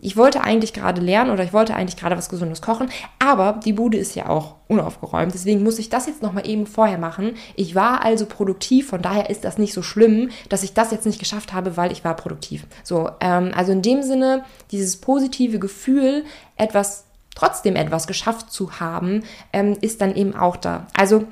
ich 0.00 0.16
wollte 0.16 0.42
eigentlich 0.42 0.72
gerade 0.72 1.00
lernen 1.00 1.30
oder 1.30 1.44
ich 1.44 1.52
wollte 1.52 1.74
eigentlich 1.74 1.98
gerade 1.98 2.16
was 2.16 2.28
Gesundes 2.28 2.62
kochen, 2.62 2.88
aber 3.18 3.60
die 3.64 3.72
Bude 3.72 3.98
ist 3.98 4.14
ja 4.14 4.28
auch 4.28 4.56
unaufgeräumt. 4.68 5.34
Deswegen 5.34 5.62
muss 5.62 5.78
ich 5.78 5.88
das 5.88 6.06
jetzt 6.06 6.22
nochmal 6.22 6.46
eben 6.46 6.66
vorher 6.66 6.98
machen. 6.98 7.36
Ich 7.56 7.74
war 7.74 8.04
also 8.04 8.26
produktiv, 8.26 8.88
von 8.88 9.02
daher 9.02 9.30
ist 9.30 9.44
das 9.44 9.58
nicht 9.58 9.74
so 9.74 9.82
schlimm, 9.82 10.30
dass 10.48 10.62
ich 10.62 10.74
das 10.74 10.90
jetzt 10.90 11.06
nicht 11.06 11.18
geschafft 11.18 11.52
habe, 11.52 11.76
weil 11.76 11.92
ich 11.92 12.04
war 12.04 12.14
produktiv. 12.16 12.66
So, 12.82 13.10
ähm, 13.20 13.52
also 13.54 13.72
in 13.72 13.82
dem 13.82 14.02
Sinne, 14.02 14.44
dieses 14.70 14.96
positive 14.96 15.58
Gefühl, 15.58 16.24
etwas, 16.56 17.04
trotzdem 17.34 17.76
etwas 17.76 18.06
geschafft 18.06 18.52
zu 18.52 18.80
haben, 18.80 19.24
ähm, 19.52 19.76
ist 19.80 20.00
dann 20.00 20.14
eben 20.14 20.34
auch 20.34 20.56
da. 20.56 20.86
Also 20.96 21.24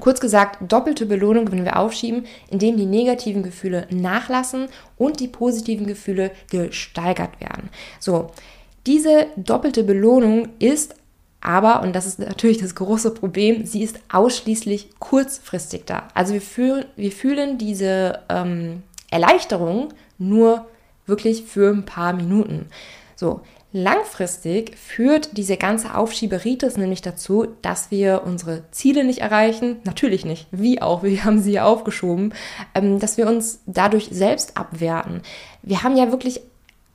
Kurz 0.00 0.20
gesagt, 0.20 0.58
doppelte 0.60 1.06
Belohnung, 1.06 1.52
wenn 1.52 1.64
wir 1.64 1.78
aufschieben, 1.78 2.26
indem 2.50 2.76
die 2.76 2.86
negativen 2.86 3.42
Gefühle 3.42 3.86
nachlassen 3.90 4.68
und 4.96 5.20
die 5.20 5.28
positiven 5.28 5.86
Gefühle 5.86 6.32
gesteigert 6.50 7.40
werden. 7.40 7.70
So, 8.00 8.30
diese 8.86 9.28
doppelte 9.36 9.84
Belohnung 9.84 10.48
ist 10.58 10.96
aber, 11.40 11.82
und 11.82 11.94
das 11.94 12.06
ist 12.06 12.18
natürlich 12.18 12.58
das 12.58 12.74
große 12.74 13.12
Problem, 13.12 13.66
sie 13.66 13.82
ist 13.82 14.00
ausschließlich 14.10 14.98
kurzfristig 14.98 15.84
da. 15.84 16.08
Also 16.14 16.32
wir, 16.32 16.40
fühlen, 16.40 16.86
wir 16.96 17.12
fühlen 17.12 17.58
diese 17.58 18.20
ähm, 18.30 18.82
Erleichterung 19.10 19.92
nur 20.18 20.66
wirklich 21.06 21.44
für 21.44 21.70
ein 21.70 21.84
paar 21.84 22.14
Minuten. 22.14 22.66
So, 23.14 23.42
Langfristig 23.76 24.76
führt 24.78 25.36
diese 25.36 25.56
ganze 25.56 25.96
Aufschieberitis 25.96 26.76
nämlich 26.76 27.02
dazu, 27.02 27.48
dass 27.60 27.90
wir 27.90 28.22
unsere 28.24 28.62
Ziele 28.70 29.02
nicht 29.02 29.18
erreichen. 29.18 29.78
Natürlich 29.82 30.24
nicht. 30.24 30.46
Wie 30.52 30.80
auch? 30.80 31.02
Wir 31.02 31.24
haben 31.24 31.40
sie 31.40 31.54
ja 31.54 31.64
aufgeschoben. 31.64 32.34
Ähm, 32.76 33.00
dass 33.00 33.16
wir 33.16 33.26
uns 33.26 33.62
dadurch 33.66 34.10
selbst 34.12 34.56
abwerten. 34.56 35.22
Wir 35.62 35.82
haben 35.82 35.96
ja 35.96 36.12
wirklich 36.12 36.42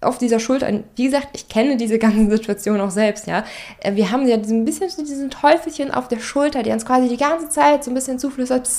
auf 0.01 0.18
dieser 0.18 0.39
Schulter, 0.39 0.72
wie 0.96 1.06
gesagt, 1.06 1.29
ich 1.34 1.50
kenne 1.50 1.75
diese 1.75 2.00
ganzen 2.00 2.29
Situationen 2.29 2.82
auch 2.82 2.89
selbst, 2.89 3.27
ja. 3.27 3.44
Äh, 3.82 3.96
wir 3.96 4.12
haben 4.12 4.27
ja 4.27 4.36
ein 4.36 4.65
bisschen 4.65 4.89
so 4.89 5.03
diesen 5.03 5.29
Teufelchen 5.29 5.91
auf 5.91 6.08
der 6.08 6.20
Schulter, 6.20 6.63
der 6.63 6.74
uns 6.74 6.86
quasi 6.86 7.10
die 7.10 7.18
ganze 7.18 7.50
Zeit 7.50 7.84
so 7.84 7.91
ein 7.91 7.96
bisschen 7.96 8.18
zuflüstert, 8.18 8.70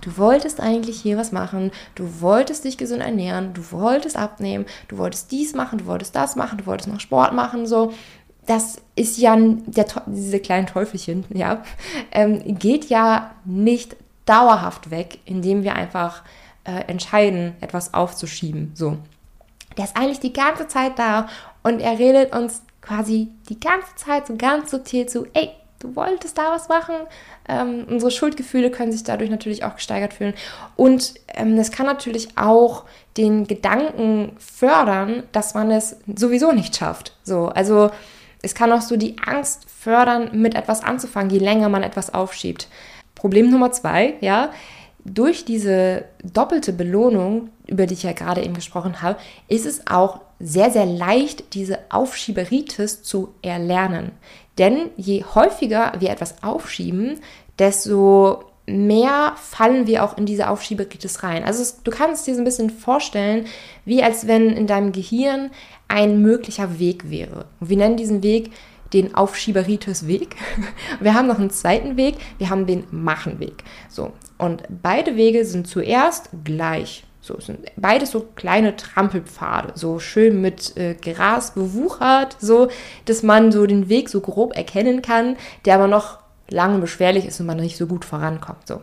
du 0.00 0.16
wolltest 0.18 0.60
eigentlich 0.60 1.00
hier 1.00 1.16
was 1.16 1.30
machen, 1.30 1.70
du 1.94 2.20
wolltest 2.20 2.64
dich 2.64 2.76
gesund 2.76 3.02
ernähren, 3.02 3.54
du 3.54 3.62
wolltest 3.70 4.16
abnehmen, 4.16 4.66
du 4.88 4.98
wolltest 4.98 5.30
dies 5.30 5.54
machen, 5.54 5.78
du 5.78 5.86
wolltest 5.86 6.16
das 6.16 6.34
machen, 6.34 6.58
du 6.58 6.66
wolltest 6.66 6.88
noch 6.88 7.00
Sport 7.00 7.34
machen, 7.34 7.66
so. 7.66 7.92
Das 8.46 8.82
ist 8.94 9.16
ja, 9.16 9.36
der, 9.38 9.86
diese 10.06 10.38
kleinen 10.38 10.66
Teufelchen, 10.66 11.24
ja, 11.32 11.62
ähm, 12.12 12.58
geht 12.58 12.86
ja 12.90 13.30
nicht 13.46 13.96
dauerhaft 14.26 14.90
weg, 14.90 15.18
indem 15.24 15.62
wir 15.62 15.74
einfach 15.76 16.24
äh, 16.64 16.80
entscheiden, 16.88 17.54
etwas 17.60 17.94
aufzuschieben, 17.94 18.72
so. 18.74 18.98
Der 19.76 19.84
ist 19.84 19.96
eigentlich 19.96 20.20
die 20.20 20.32
ganze 20.32 20.68
Zeit 20.68 20.98
da 20.98 21.28
und 21.62 21.80
er 21.80 21.98
redet 21.98 22.34
uns 22.34 22.62
quasi 22.80 23.30
die 23.48 23.58
ganze 23.58 23.94
Zeit 23.96 24.26
so 24.26 24.36
ganz 24.36 24.70
subtil 24.70 25.06
zu, 25.06 25.26
ey, 25.32 25.50
du 25.80 25.96
wolltest 25.96 26.36
da 26.38 26.50
was 26.50 26.68
machen. 26.68 26.94
Ähm, 27.48 27.86
unsere 27.88 28.10
Schuldgefühle 28.10 28.70
können 28.70 28.92
sich 28.92 29.04
dadurch 29.04 29.30
natürlich 29.30 29.64
auch 29.64 29.76
gesteigert 29.76 30.14
fühlen. 30.14 30.34
Und 30.76 31.14
ähm, 31.28 31.56
das 31.56 31.70
kann 31.70 31.86
natürlich 31.86 32.36
auch 32.36 32.84
den 33.16 33.46
Gedanken 33.46 34.32
fördern, 34.38 35.24
dass 35.32 35.54
man 35.54 35.70
es 35.70 35.96
sowieso 36.14 36.52
nicht 36.52 36.76
schafft. 36.76 37.16
So, 37.22 37.48
also 37.48 37.90
es 38.42 38.54
kann 38.54 38.72
auch 38.72 38.80
so 38.80 38.96
die 38.96 39.16
Angst 39.24 39.66
fördern, 39.70 40.30
mit 40.32 40.54
etwas 40.54 40.82
anzufangen, 40.82 41.30
je 41.30 41.38
länger 41.38 41.68
man 41.68 41.82
etwas 41.82 42.12
aufschiebt. 42.12 42.68
Problem 43.14 43.50
Nummer 43.50 43.72
zwei, 43.72 44.14
ja, 44.20 44.50
durch 45.04 45.44
diese 45.44 46.04
doppelte 46.22 46.72
Belohnung, 46.72 47.50
über 47.66 47.86
die 47.86 47.94
ich 47.94 48.02
ja 48.02 48.12
gerade 48.12 48.42
eben 48.42 48.54
gesprochen 48.54 49.02
habe, 49.02 49.18
ist 49.48 49.66
es 49.66 49.86
auch 49.86 50.20
sehr, 50.40 50.70
sehr 50.70 50.86
leicht, 50.86 51.54
diese 51.54 51.78
Aufschieberitis 51.90 53.02
zu 53.02 53.34
erlernen. 53.42 54.12
Denn 54.58 54.90
je 54.96 55.24
häufiger 55.34 55.92
wir 55.98 56.10
etwas 56.10 56.42
aufschieben, 56.42 57.20
desto 57.58 58.44
mehr 58.66 59.34
fallen 59.36 59.86
wir 59.86 60.04
auch 60.04 60.16
in 60.16 60.26
diese 60.26 60.48
Aufschieberitis 60.48 61.22
rein. 61.22 61.44
Also 61.44 61.62
es, 61.62 61.82
du 61.82 61.90
kannst 61.90 62.26
dir 62.26 62.34
so 62.34 62.40
ein 62.40 62.46
bisschen 62.46 62.70
vorstellen, 62.70 63.46
wie 63.84 64.02
als 64.02 64.26
wenn 64.26 64.50
in 64.50 64.66
deinem 64.66 64.92
Gehirn 64.92 65.50
ein 65.88 66.22
möglicher 66.22 66.78
Weg 66.78 67.10
wäre. 67.10 67.44
Wir 67.60 67.76
nennen 67.76 67.96
diesen 67.96 68.22
Weg 68.22 68.52
den 68.94 69.14
Aufschieberitis-Weg. 69.14 70.36
Wir 71.00 71.14
haben 71.14 71.26
noch 71.26 71.38
einen 71.38 71.50
zweiten 71.50 71.96
Weg, 71.96 72.14
wir 72.38 72.48
haben 72.48 72.66
den 72.66 72.84
Machenweg. 72.92 73.64
So, 73.88 74.12
und 74.38 74.62
beide 74.68 75.16
Wege 75.16 75.44
sind 75.44 75.66
zuerst 75.66 76.30
gleich. 76.44 77.04
So 77.20 77.40
sind 77.40 77.60
beides 77.76 78.10
so 78.10 78.20
kleine 78.36 78.76
Trampelpfade, 78.76 79.72
so 79.76 79.98
schön 79.98 80.42
mit 80.42 80.76
äh, 80.76 80.94
Gras 80.94 81.54
bewuchert, 81.54 82.36
so 82.38 82.68
dass 83.06 83.22
man 83.22 83.50
so 83.50 83.66
den 83.66 83.88
Weg 83.88 84.10
so 84.10 84.20
grob 84.20 84.54
erkennen 84.54 85.00
kann, 85.00 85.36
der 85.64 85.76
aber 85.76 85.88
noch 85.88 86.18
lange 86.50 86.78
beschwerlich 86.78 87.24
ist 87.24 87.40
und 87.40 87.46
man 87.46 87.56
nicht 87.56 87.78
so 87.78 87.86
gut 87.86 88.04
vorankommt. 88.04 88.68
So. 88.68 88.80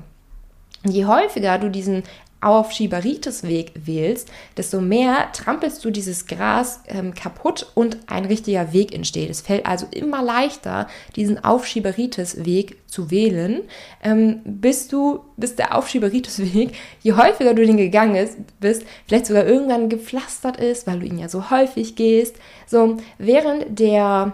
Und 0.84 0.92
je 0.92 1.06
häufiger 1.06 1.60
du 1.60 1.70
diesen 1.70 2.02
auf 2.42 2.72
Schieberitis-Weg 2.72 3.74
wählst, 3.76 4.32
desto 4.58 4.82
mehr 4.82 5.32
trampelst 5.32 5.86
du 5.86 5.92
dieses 5.92 6.26
Gras 6.26 6.82
ähm, 6.88 7.14
kaputt 7.14 7.72
und 7.76 7.98
ein 8.08 8.26
richtiger 8.26 8.74
Weg 8.74 8.94
entsteht. 8.94 9.30
Es 9.30 9.42
fällt 9.42 9.68
also 9.68 9.86
immer 9.92 10.24
leichter, 10.24 10.88
diesen 11.16 11.44
Aufschieberitis-Weg 11.44 12.78
zu 12.88 13.12
wählen, 13.12 13.62
ähm, 14.04 14.42
bis 14.44 14.88
du, 14.88 15.20
bis 15.38 15.56
der 15.56 15.78
Aufschieberitis-Weg, 15.78 16.76
je 17.02 17.14
häufiger 17.14 17.54
du 17.54 17.64
den 17.64 17.78
gegangen 17.78 18.16
ist, 18.16 18.38
bist, 18.60 18.84
vielleicht 19.08 19.28
sogar 19.28 19.46
irgendwann 19.46 19.90
gepflastert 19.90 20.58
ist, 20.58 20.88
weil 20.88 21.00
du 21.00 21.06
ihn 21.06 21.20
ja 21.20 21.30
so 21.30 21.52
häufig 21.52 21.96
gehst. 21.96 22.36
So, 22.66 22.98
während 23.20 23.80
der 23.80 24.34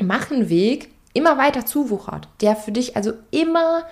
Machenweg 0.00 0.90
immer 1.12 1.38
weiter 1.38 1.66
zuwuchert, 1.66 2.28
der 2.40 2.54
für 2.54 2.72
dich 2.72 2.96
also 2.96 3.12
immer 3.32 3.84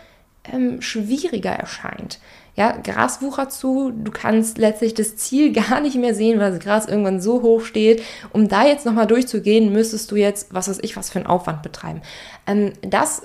ähm, 0.44 0.80
schwieriger 0.80 1.50
erscheint 1.50 2.20
ja, 2.60 2.72
Gras 2.72 3.22
wuchert 3.22 3.52
zu, 3.54 3.90
du 3.90 4.10
kannst 4.10 4.58
letztlich 4.58 4.92
das 4.92 5.16
Ziel 5.16 5.50
gar 5.70 5.80
nicht 5.80 5.96
mehr 5.96 6.14
sehen, 6.14 6.38
weil 6.38 6.50
das 6.52 6.60
Gras 6.60 6.86
irgendwann 6.86 7.20
so 7.20 7.40
hoch 7.40 7.62
steht. 7.62 8.02
Um 8.34 8.48
da 8.48 8.66
jetzt 8.66 8.84
nochmal 8.84 9.06
durchzugehen, 9.06 9.72
müsstest 9.72 10.10
du 10.10 10.16
jetzt, 10.16 10.52
was 10.52 10.68
weiß 10.68 10.80
ich, 10.82 10.94
was 10.94 11.08
für 11.08 11.20
einen 11.20 11.26
Aufwand 11.26 11.62
betreiben. 11.62 12.02
Ähm, 12.46 12.74
das 12.82 13.22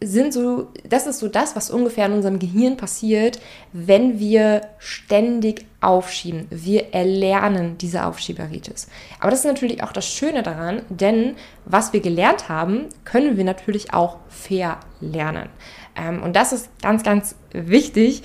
sind 0.00 0.32
so, 0.32 0.68
das 0.88 1.08
ist 1.08 1.18
so 1.18 1.26
das, 1.26 1.56
was 1.56 1.70
ungefähr 1.70 2.06
in 2.06 2.12
unserem 2.12 2.38
Gehirn 2.38 2.76
passiert, 2.76 3.40
wenn 3.72 4.20
wir 4.20 4.60
ständig 4.78 5.66
aufschieben. 5.80 6.46
Wir 6.50 6.94
erlernen 6.94 7.78
diese 7.78 8.04
Aufschieberitis. 8.04 8.88
Aber 9.18 9.30
das 9.30 9.40
ist 9.40 9.46
natürlich 9.46 9.82
auch 9.82 9.92
das 9.92 10.06
Schöne 10.06 10.44
daran, 10.44 10.82
denn 10.90 11.34
was 11.64 11.92
wir 11.92 12.00
gelernt 12.00 12.48
haben, 12.48 12.86
können 13.04 13.36
wir 13.36 13.44
natürlich 13.44 13.94
auch 13.94 14.18
verlernen. 14.28 15.48
Ähm, 15.96 16.22
und 16.22 16.36
das 16.36 16.52
ist 16.52 16.68
ganz, 16.82 17.02
ganz 17.02 17.34
wichtig, 17.52 18.22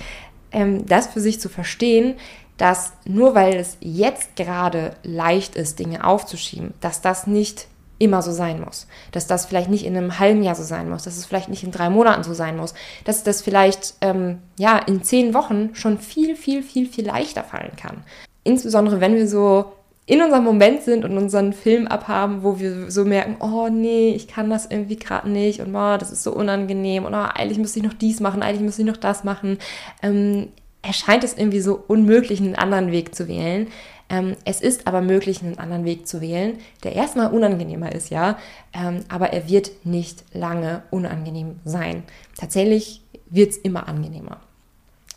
ähm, 0.52 0.86
das 0.86 1.08
für 1.08 1.20
sich 1.20 1.40
zu 1.40 1.48
verstehen, 1.48 2.14
dass 2.56 2.92
nur 3.04 3.34
weil 3.34 3.56
es 3.56 3.76
jetzt 3.80 4.36
gerade 4.36 4.94
leicht 5.02 5.56
ist, 5.56 5.78
Dinge 5.78 6.04
aufzuschieben, 6.04 6.74
dass 6.80 7.00
das 7.00 7.26
nicht 7.26 7.66
immer 7.98 8.20
so 8.20 8.32
sein 8.32 8.60
muss. 8.60 8.88
Dass 9.12 9.26
das 9.26 9.46
vielleicht 9.46 9.70
nicht 9.70 9.86
in 9.86 9.96
einem 9.96 10.18
halben 10.18 10.42
Jahr 10.42 10.54
so 10.54 10.64
sein 10.64 10.90
muss, 10.90 11.04
dass 11.04 11.16
es 11.16 11.24
vielleicht 11.24 11.48
nicht 11.48 11.62
in 11.62 11.70
drei 11.70 11.88
Monaten 11.88 12.24
so 12.24 12.34
sein 12.34 12.56
muss, 12.56 12.74
dass 13.04 13.22
das 13.22 13.42
vielleicht 13.42 13.94
ähm, 14.00 14.38
ja 14.58 14.78
in 14.78 15.02
zehn 15.02 15.34
Wochen 15.34 15.70
schon 15.74 15.98
viel, 15.98 16.36
viel, 16.36 16.62
viel, 16.62 16.86
viel 16.86 17.06
leichter 17.06 17.44
fallen 17.44 17.76
kann. 17.76 18.02
insbesondere 18.44 19.00
wenn 19.00 19.14
wir 19.14 19.28
so 19.28 19.72
in 20.04 20.20
unserem 20.20 20.44
Moment 20.44 20.82
sind 20.82 21.04
und 21.04 21.16
unseren 21.16 21.52
Film 21.52 21.86
abhaben, 21.86 22.42
wo 22.42 22.58
wir 22.58 22.90
so 22.90 23.04
merken, 23.04 23.36
oh 23.40 23.68
nee, 23.68 24.10
ich 24.10 24.26
kann 24.26 24.50
das 24.50 24.66
irgendwie 24.66 24.96
gerade 24.96 25.30
nicht 25.30 25.60
und 25.60 25.74
oh, 25.74 25.96
das 25.96 26.10
ist 26.10 26.24
so 26.24 26.32
unangenehm 26.32 27.04
und 27.04 27.14
oh, 27.14 27.24
eigentlich 27.34 27.58
müsste 27.58 27.78
ich 27.78 27.84
noch 27.84 27.94
dies 27.94 28.18
machen, 28.18 28.42
eigentlich 28.42 28.62
müsste 28.62 28.82
ich 28.82 28.88
noch 28.88 28.96
das 28.96 29.22
machen, 29.22 29.58
ähm, 30.02 30.48
erscheint 30.82 31.22
es 31.22 31.38
irgendwie 31.38 31.60
so 31.60 31.82
unmöglich, 31.86 32.40
einen 32.40 32.56
anderen 32.56 32.90
Weg 32.90 33.14
zu 33.14 33.28
wählen. 33.28 33.68
Ähm, 34.10 34.34
es 34.44 34.60
ist 34.60 34.88
aber 34.88 35.00
möglich, 35.00 35.40
einen 35.40 35.58
anderen 35.58 35.84
Weg 35.84 36.08
zu 36.08 36.20
wählen, 36.20 36.58
der 36.82 36.96
erstmal 36.96 37.32
unangenehmer 37.32 37.92
ist, 37.92 38.10
ja, 38.10 38.36
ähm, 38.74 39.04
aber 39.08 39.32
er 39.32 39.48
wird 39.48 39.70
nicht 39.84 40.24
lange 40.34 40.82
unangenehm 40.90 41.60
sein. 41.64 42.02
Tatsächlich 42.36 43.02
wird 43.30 43.52
es 43.52 43.56
immer 43.56 43.88
angenehmer. 43.88 44.40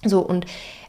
So, 0.06 0.20
und 0.22 0.46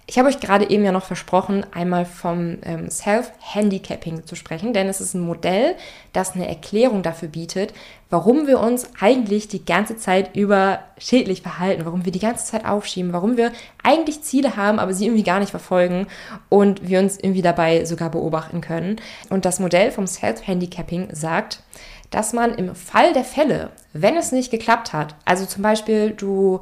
ich 0.08 0.18
habe 0.18 0.28
euch 0.28 0.38
gerade 0.38 0.70
eben 0.70 0.84
ja 0.84 0.92
noch 0.92 1.04
versprochen, 1.04 1.66
einmal 1.72 2.04
vom 2.04 2.58
ähm, 2.62 2.88
Self-Handicapping 2.90 4.24
zu 4.24 4.36
sprechen, 4.36 4.72
denn 4.72 4.86
es 4.88 5.00
ist 5.00 5.14
ein 5.14 5.20
Modell, 5.20 5.74
das 6.12 6.36
eine 6.36 6.46
Erklärung 6.46 7.02
dafür 7.02 7.28
bietet, 7.28 7.74
warum 8.08 8.46
wir 8.46 8.60
uns 8.60 8.88
eigentlich 9.00 9.48
die 9.48 9.64
ganze 9.64 9.96
Zeit 9.96 10.36
über 10.36 10.78
schädlich 10.96 11.42
verhalten, 11.42 11.84
warum 11.84 12.04
wir 12.04 12.12
die 12.12 12.20
ganze 12.20 12.46
Zeit 12.46 12.64
aufschieben, 12.64 13.12
warum 13.12 13.36
wir 13.36 13.50
eigentlich 13.82 14.22
Ziele 14.22 14.56
haben, 14.56 14.78
aber 14.78 14.94
sie 14.94 15.06
irgendwie 15.06 15.24
gar 15.24 15.40
nicht 15.40 15.50
verfolgen 15.50 16.06
und 16.48 16.88
wir 16.88 17.00
uns 17.00 17.18
irgendwie 17.18 17.42
dabei 17.42 17.84
sogar 17.84 18.10
beobachten 18.10 18.60
können. 18.60 19.00
Und 19.28 19.44
das 19.44 19.58
Modell 19.58 19.90
vom 19.90 20.06
Self-Handicapping 20.06 21.08
sagt, 21.16 21.64
dass 22.10 22.32
man 22.32 22.54
im 22.54 22.76
Fall 22.76 23.12
der 23.12 23.24
Fälle, 23.24 23.70
wenn 23.92 24.16
es 24.16 24.30
nicht 24.30 24.52
geklappt 24.52 24.92
hat, 24.92 25.16
also 25.24 25.46
zum 25.46 25.64
Beispiel 25.64 26.10
du 26.10 26.60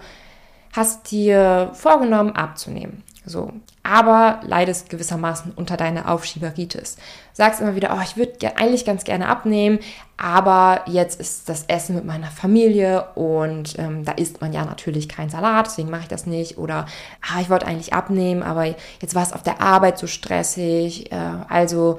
hast 0.72 1.10
dir 1.10 1.70
vorgenommen 1.74 2.34
abzunehmen 2.34 3.04
so. 3.26 3.52
Aber 3.82 4.40
leidest 4.42 4.90
gewissermaßen 4.90 5.52
unter 5.56 5.76
deiner 5.76 6.10
Aufschieberitis. 6.10 6.96
Sagst 7.32 7.60
immer 7.60 7.74
wieder, 7.74 7.96
oh, 7.96 8.02
ich 8.02 8.16
würde 8.16 8.56
eigentlich 8.56 8.84
ganz 8.84 9.04
gerne 9.04 9.28
abnehmen, 9.28 9.78
aber 10.16 10.82
jetzt 10.86 11.20
ist 11.20 11.48
das 11.48 11.64
Essen 11.64 11.96
mit 11.96 12.04
meiner 12.04 12.28
Familie 12.28 13.06
und 13.14 13.78
ähm, 13.78 14.04
da 14.04 14.12
isst 14.12 14.40
man 14.40 14.52
ja 14.52 14.64
natürlich 14.64 15.08
keinen 15.08 15.30
Salat, 15.30 15.66
deswegen 15.66 15.90
mache 15.90 16.02
ich 16.02 16.08
das 16.08 16.26
nicht. 16.26 16.58
Oder, 16.58 16.86
ah, 17.22 17.40
ich 17.40 17.50
wollte 17.50 17.66
eigentlich 17.66 17.92
abnehmen, 17.92 18.42
aber 18.42 18.66
jetzt 18.66 19.14
war 19.14 19.22
es 19.22 19.32
auf 19.32 19.42
der 19.42 19.60
Arbeit 19.60 19.98
so 19.98 20.06
stressig, 20.06 21.10
äh, 21.12 21.16
also 21.48 21.98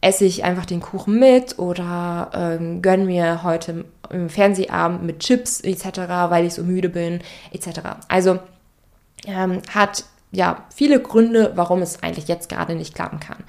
esse 0.00 0.24
ich 0.24 0.44
einfach 0.44 0.64
den 0.64 0.80
Kuchen 0.80 1.18
mit 1.18 1.58
oder 1.58 2.30
ähm, 2.32 2.80
gönn 2.80 3.04
mir 3.04 3.42
heute 3.42 3.84
im 4.08 4.30
Fernsehabend 4.30 5.02
mit 5.02 5.20
Chips 5.20 5.60
etc., 5.60 6.00
weil 6.28 6.46
ich 6.46 6.54
so 6.54 6.62
müde 6.62 6.88
bin 6.88 7.20
etc. 7.52 7.80
Also 8.08 8.38
ähm, 9.26 9.60
hat 9.72 10.04
ja, 10.32 10.64
viele 10.74 11.00
Gründe, 11.00 11.52
warum 11.54 11.82
es 11.82 12.02
eigentlich 12.02 12.28
jetzt 12.28 12.48
gerade 12.48 12.74
nicht 12.74 12.94
klappen 12.94 13.20
kann. 13.20 13.44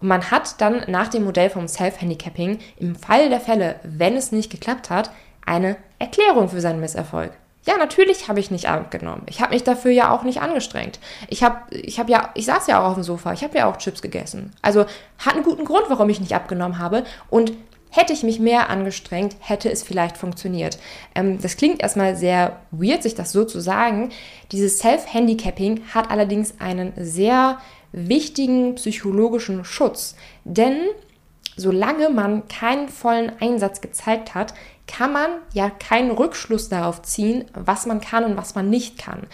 Und 0.00 0.08
man 0.08 0.30
hat 0.30 0.60
dann 0.60 0.84
nach 0.88 1.08
dem 1.08 1.24
Modell 1.24 1.50
vom 1.50 1.68
Self-Handicapping 1.68 2.58
im 2.78 2.96
Fall 2.96 3.28
der 3.28 3.40
Fälle, 3.40 3.80
wenn 3.82 4.16
es 4.16 4.32
nicht 4.32 4.50
geklappt 4.50 4.90
hat, 4.90 5.10
eine 5.44 5.76
Erklärung 5.98 6.48
für 6.48 6.60
seinen 6.60 6.80
Misserfolg. 6.80 7.32
Ja, 7.66 7.76
natürlich 7.76 8.28
habe 8.28 8.40
ich 8.40 8.50
nicht 8.50 8.68
abgenommen. 8.68 9.22
Ich 9.26 9.42
habe 9.42 9.52
mich 9.52 9.64
dafür 9.64 9.90
ja 9.90 10.10
auch 10.10 10.22
nicht 10.22 10.40
angestrengt. 10.40 10.98
Ich 11.28 11.42
habe 11.42 11.58
ich 11.70 12.00
hab 12.00 12.08
ja, 12.08 12.30
ich 12.34 12.46
saß 12.46 12.66
ja 12.68 12.80
auch 12.80 12.88
auf 12.88 12.94
dem 12.94 13.02
Sofa, 13.02 13.34
ich 13.34 13.44
habe 13.44 13.58
ja 13.58 13.66
auch 13.66 13.76
Chips 13.76 14.00
gegessen. 14.00 14.52
Also 14.62 14.86
hat 15.18 15.34
einen 15.34 15.44
guten 15.44 15.66
Grund, 15.66 15.84
warum 15.88 16.08
ich 16.08 16.20
nicht 16.20 16.34
abgenommen 16.34 16.78
habe. 16.78 17.04
Und 17.28 17.52
Hätte 17.90 18.12
ich 18.12 18.22
mich 18.22 18.38
mehr 18.38 18.70
angestrengt, 18.70 19.36
hätte 19.40 19.70
es 19.70 19.82
vielleicht 19.82 20.16
funktioniert. 20.16 20.78
Ähm, 21.14 21.40
das 21.40 21.56
klingt 21.56 21.82
erstmal 21.82 22.16
sehr 22.16 22.60
weird, 22.70 23.02
sich 23.02 23.14
das 23.14 23.32
so 23.32 23.44
zu 23.44 23.60
sagen. 23.60 24.10
Dieses 24.52 24.78
Self-Handicapping 24.78 25.82
hat 25.92 26.10
allerdings 26.10 26.60
einen 26.60 26.92
sehr 26.96 27.58
wichtigen 27.92 28.76
psychologischen 28.76 29.64
Schutz. 29.64 30.14
Denn 30.44 30.76
solange 31.56 32.10
man 32.10 32.48
keinen 32.48 32.88
vollen 32.88 33.32
Einsatz 33.40 33.80
gezeigt 33.80 34.34
hat, 34.34 34.54
kann 34.86 35.12
man 35.12 35.30
ja 35.52 35.70
keinen 35.70 36.10
Rückschluss 36.10 36.68
darauf 36.68 37.02
ziehen, 37.02 37.44
was 37.54 37.86
man 37.86 38.00
kann 38.00 38.24
und 38.24 38.36
was 38.36 38.54
man 38.54 38.70
nicht 38.70 38.98
kann. 38.98 39.26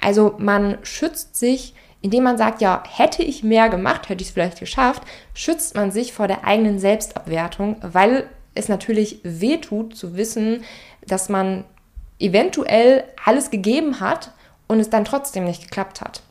Also 0.00 0.34
man 0.38 0.78
schützt 0.82 1.36
sich 1.36 1.74
indem 2.00 2.24
man 2.24 2.38
sagt, 2.38 2.60
ja, 2.60 2.82
hätte 2.88 3.22
ich 3.22 3.42
mehr 3.42 3.68
gemacht, 3.68 4.08
hätte 4.08 4.22
ich 4.22 4.28
es 4.28 4.34
vielleicht 4.34 4.60
geschafft, 4.60 5.02
schützt 5.34 5.74
man 5.74 5.90
sich 5.90 6.12
vor 6.12 6.28
der 6.28 6.44
eigenen 6.44 6.78
Selbstabwertung, 6.78 7.76
weil 7.82 8.28
es 8.54 8.68
natürlich 8.68 9.20
wehtut 9.22 9.96
zu 9.96 10.16
wissen, 10.16 10.64
dass 11.06 11.28
man 11.28 11.64
eventuell 12.18 13.04
alles 13.24 13.50
gegeben 13.50 14.00
hat 14.00 14.32
und 14.66 14.80
es 14.80 14.90
dann 14.90 15.04
trotzdem 15.04 15.44
nicht 15.44 15.62
geklappt 15.62 16.00
hat. 16.00 16.22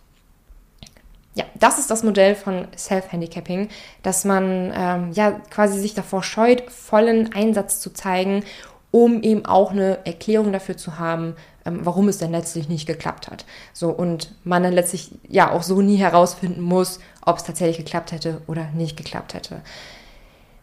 Ja, 1.36 1.46
das 1.54 1.78
ist 1.78 1.92
das 1.92 2.04
Modell 2.04 2.34
von 2.34 2.68
Self-Handicapping, 2.76 3.70
dass 4.02 4.26
man 4.26 4.74
ähm, 4.76 5.12
ja 5.13 5.32
quasi 5.52 5.80
sich 5.80 5.94
davor 5.94 6.24
scheut, 6.24 6.70
vollen 6.72 7.32
Einsatz 7.34 7.80
zu 7.80 7.94
zeigen, 7.94 8.44
um 8.91 9.21
eben 9.21 9.45
auch 9.45 9.71
eine 9.71 10.06
Erklärung 10.06 10.52
dafür 10.52 10.78
zu 10.78 10.97
haben, 10.97 11.36
ähm, 11.65 11.80
warum 11.84 12.08
es 12.08 12.17
denn 12.17 12.32
letztlich 12.32 12.69
nicht 12.69 12.88
geklappt 12.88 13.28
hat. 13.28 13.45
So, 13.73 13.89
und 13.89 14.34
man 14.43 14.63
dann 14.63 14.73
letztlich 14.73 15.12
ja 15.28 15.52
auch 15.52 15.63
so 15.63 15.82
nie 15.82 15.97
herausfinden 15.97 16.62
muss, 16.62 17.00
ob 17.26 17.38
es 17.38 17.43
tatsächlich 17.43 17.78
geklappt 17.78 18.12
hätte 18.12 18.41
oder 18.47 18.69
nicht 18.73 18.97
geklappt 18.97 19.34
hätte. 19.34 19.62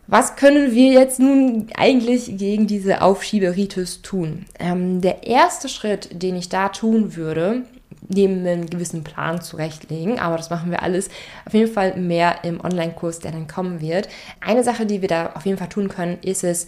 Was 0.06 0.36
können 0.36 0.72
wir 0.72 0.92
jetzt 0.92 1.18
nun 1.18 1.68
eigentlich 1.76 2.36
gegen 2.36 2.66
diese 2.66 3.00
Aufschieberitis 3.00 4.02
tun? 4.02 4.44
Ähm, 4.58 5.00
der 5.00 5.26
erste 5.26 5.68
Schritt, 5.68 6.22
den 6.22 6.36
ich 6.36 6.50
da 6.50 6.68
tun 6.68 7.16
würde, 7.16 7.62
neben 8.08 8.46
einen 8.46 8.68
gewissen 8.68 9.02
Plan 9.02 9.40
zurechtlegen, 9.40 10.18
aber 10.18 10.36
das 10.36 10.50
machen 10.50 10.70
wir 10.70 10.82
alles 10.82 11.08
auf 11.46 11.54
jeden 11.54 11.72
Fall 11.72 11.96
mehr 11.96 12.44
im 12.44 12.60
Online-Kurs, 12.60 13.20
der 13.20 13.32
dann 13.32 13.48
kommen 13.48 13.80
wird. 13.80 14.08
Eine 14.40 14.62
Sache, 14.62 14.84
die 14.84 15.00
wir 15.00 15.08
da 15.08 15.32
auf 15.34 15.46
jeden 15.46 15.56
Fall 15.56 15.70
tun 15.70 15.88
können, 15.88 16.18
ist 16.20 16.44
es, 16.44 16.66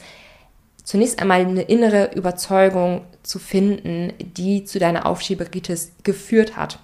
zunächst 0.87 1.21
einmal 1.21 1.41
eine 1.41 1.63
innere 1.63 2.13
Überzeugung 2.15 3.03
zu 3.25 3.39
finden, 3.39 4.13
die 4.21 4.65
zu 4.65 4.79
deiner 4.79 5.05
Aufschieberitis 5.05 5.93
geführt 6.05 6.57
hat. 6.57 6.79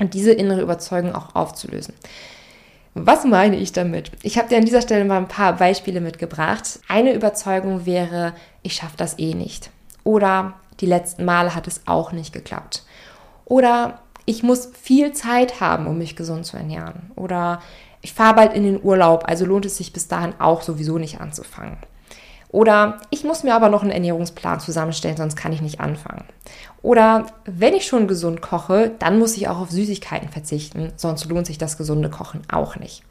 Und 0.00 0.14
diese 0.14 0.32
innere 0.32 0.62
Überzeugung 0.62 1.14
auch 1.14 1.34
aufzulösen. 1.34 1.94
Was 2.94 3.24
meine 3.24 3.56
ich 3.56 3.72
damit? 3.72 4.10
Ich 4.22 4.38
habe 4.38 4.48
dir 4.48 4.56
an 4.56 4.64
dieser 4.64 4.80
Stelle 4.80 5.04
mal 5.04 5.18
ein 5.18 5.28
paar 5.28 5.52
Beispiele 5.52 6.00
mitgebracht. 6.00 6.80
Eine 6.88 7.12
Überzeugung 7.12 7.84
wäre, 7.84 8.32
ich 8.62 8.72
schaffe 8.72 8.96
das 8.96 9.18
eh 9.18 9.34
nicht. 9.34 9.70
Oder 10.02 10.54
die 10.80 10.86
letzten 10.86 11.26
Male 11.26 11.54
hat 11.54 11.66
es 11.66 11.82
auch 11.84 12.12
nicht 12.12 12.32
geklappt. 12.32 12.84
Oder 13.44 14.00
ich 14.24 14.42
muss 14.42 14.70
viel 14.80 15.12
Zeit 15.12 15.60
haben, 15.60 15.86
um 15.86 15.98
mich 15.98 16.16
gesund 16.16 16.46
zu 16.46 16.56
ernähren. 16.56 17.10
Oder 17.16 17.60
ich 18.00 18.14
fahre 18.14 18.36
bald 18.36 18.54
in 18.54 18.64
den 18.64 18.82
Urlaub, 18.82 19.24
also 19.28 19.44
lohnt 19.44 19.66
es 19.66 19.76
sich 19.76 19.92
bis 19.92 20.08
dahin 20.08 20.32
auch 20.38 20.62
sowieso 20.62 20.96
nicht 20.96 21.20
anzufangen. 21.20 21.76
Oder 22.52 22.98
ich 23.10 23.22
muss 23.22 23.44
mir 23.44 23.54
aber 23.54 23.68
noch 23.68 23.82
einen 23.82 23.92
Ernährungsplan 23.92 24.60
zusammenstellen, 24.60 25.16
sonst 25.16 25.36
kann 25.36 25.52
ich 25.52 25.62
nicht 25.62 25.80
anfangen. 25.80 26.24
Oder 26.82 27.26
wenn 27.44 27.74
ich 27.74 27.86
schon 27.86 28.08
gesund 28.08 28.42
koche, 28.42 28.90
dann 28.98 29.18
muss 29.18 29.36
ich 29.36 29.48
auch 29.48 29.58
auf 29.58 29.70
Süßigkeiten 29.70 30.30
verzichten, 30.30 30.92
sonst 30.96 31.24
lohnt 31.26 31.46
sich 31.46 31.58
das 31.58 31.78
gesunde 31.78 32.10
Kochen 32.10 32.42
auch 32.50 32.76
nicht. 32.76 33.02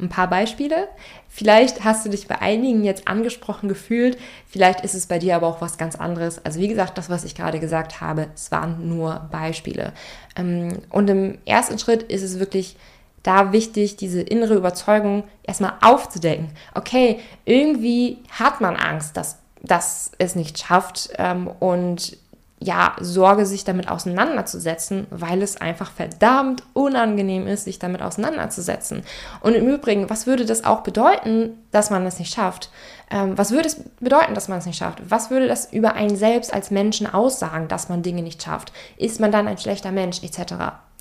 Ein 0.00 0.08
paar 0.08 0.28
Beispiele. 0.28 0.88
Vielleicht 1.28 1.84
hast 1.84 2.06
du 2.06 2.10
dich 2.10 2.26
bei 2.26 2.40
einigen 2.40 2.84
jetzt 2.84 3.06
angesprochen 3.06 3.68
gefühlt, 3.68 4.18
vielleicht 4.48 4.80
ist 4.80 4.94
es 4.94 5.06
bei 5.06 5.18
dir 5.18 5.36
aber 5.36 5.46
auch 5.46 5.60
was 5.60 5.78
ganz 5.78 5.94
anderes. 5.94 6.44
Also 6.44 6.58
wie 6.58 6.68
gesagt, 6.68 6.96
das, 6.96 7.10
was 7.10 7.24
ich 7.24 7.34
gerade 7.34 7.60
gesagt 7.60 8.00
habe, 8.00 8.28
es 8.34 8.50
waren 8.50 8.88
nur 8.88 9.28
Beispiele. 9.30 9.92
Ähm, 10.36 10.78
und 10.88 11.08
im 11.10 11.38
ersten 11.44 11.78
Schritt 11.78 12.02
ist 12.04 12.22
es 12.22 12.40
wirklich 12.40 12.76
da 13.22 13.52
wichtig, 13.52 13.96
diese 13.96 14.20
innere 14.20 14.54
Überzeugung 14.54 15.24
erstmal 15.42 15.74
aufzudecken. 15.82 16.48
Okay, 16.74 17.20
irgendwie 17.44 18.18
hat 18.38 18.60
man 18.60 18.76
Angst, 18.76 19.16
dass, 19.16 19.38
dass 19.62 20.12
es 20.18 20.34
nicht 20.36 20.58
schafft 20.58 21.10
ähm, 21.18 21.46
und 21.46 22.16
ja, 22.62 22.94
Sorge, 23.00 23.46
sich 23.46 23.64
damit 23.64 23.88
auseinanderzusetzen, 23.88 25.06
weil 25.08 25.40
es 25.40 25.58
einfach 25.58 25.90
verdammt 25.90 26.62
unangenehm 26.74 27.46
ist, 27.46 27.64
sich 27.64 27.78
damit 27.78 28.02
auseinanderzusetzen. 28.02 29.02
Und 29.40 29.54
im 29.54 29.66
Übrigen, 29.66 30.10
was 30.10 30.26
würde 30.26 30.44
das 30.44 30.64
auch 30.64 30.82
bedeuten, 30.82 31.54
dass 31.70 31.88
man 31.88 32.04
es 32.04 32.18
nicht 32.18 32.34
schafft? 32.34 32.70
Ähm, 33.10 33.38
was 33.38 33.50
würde 33.50 33.68
es 33.68 33.82
bedeuten, 33.98 34.34
dass 34.34 34.48
man 34.48 34.58
es 34.58 34.66
nicht 34.66 34.76
schafft? 34.76 35.00
Was 35.08 35.30
würde 35.30 35.48
das 35.48 35.72
über 35.72 35.94
einen 35.94 36.16
selbst 36.16 36.52
als 36.52 36.70
Menschen 36.70 37.06
aussagen, 37.06 37.66
dass 37.68 37.88
man 37.88 38.02
Dinge 38.02 38.22
nicht 38.22 38.42
schafft? 38.42 38.72
Ist 38.98 39.20
man 39.20 39.32
dann 39.32 39.48
ein 39.48 39.58
schlechter 39.58 39.90
Mensch, 39.90 40.22
etc.? 40.22 40.54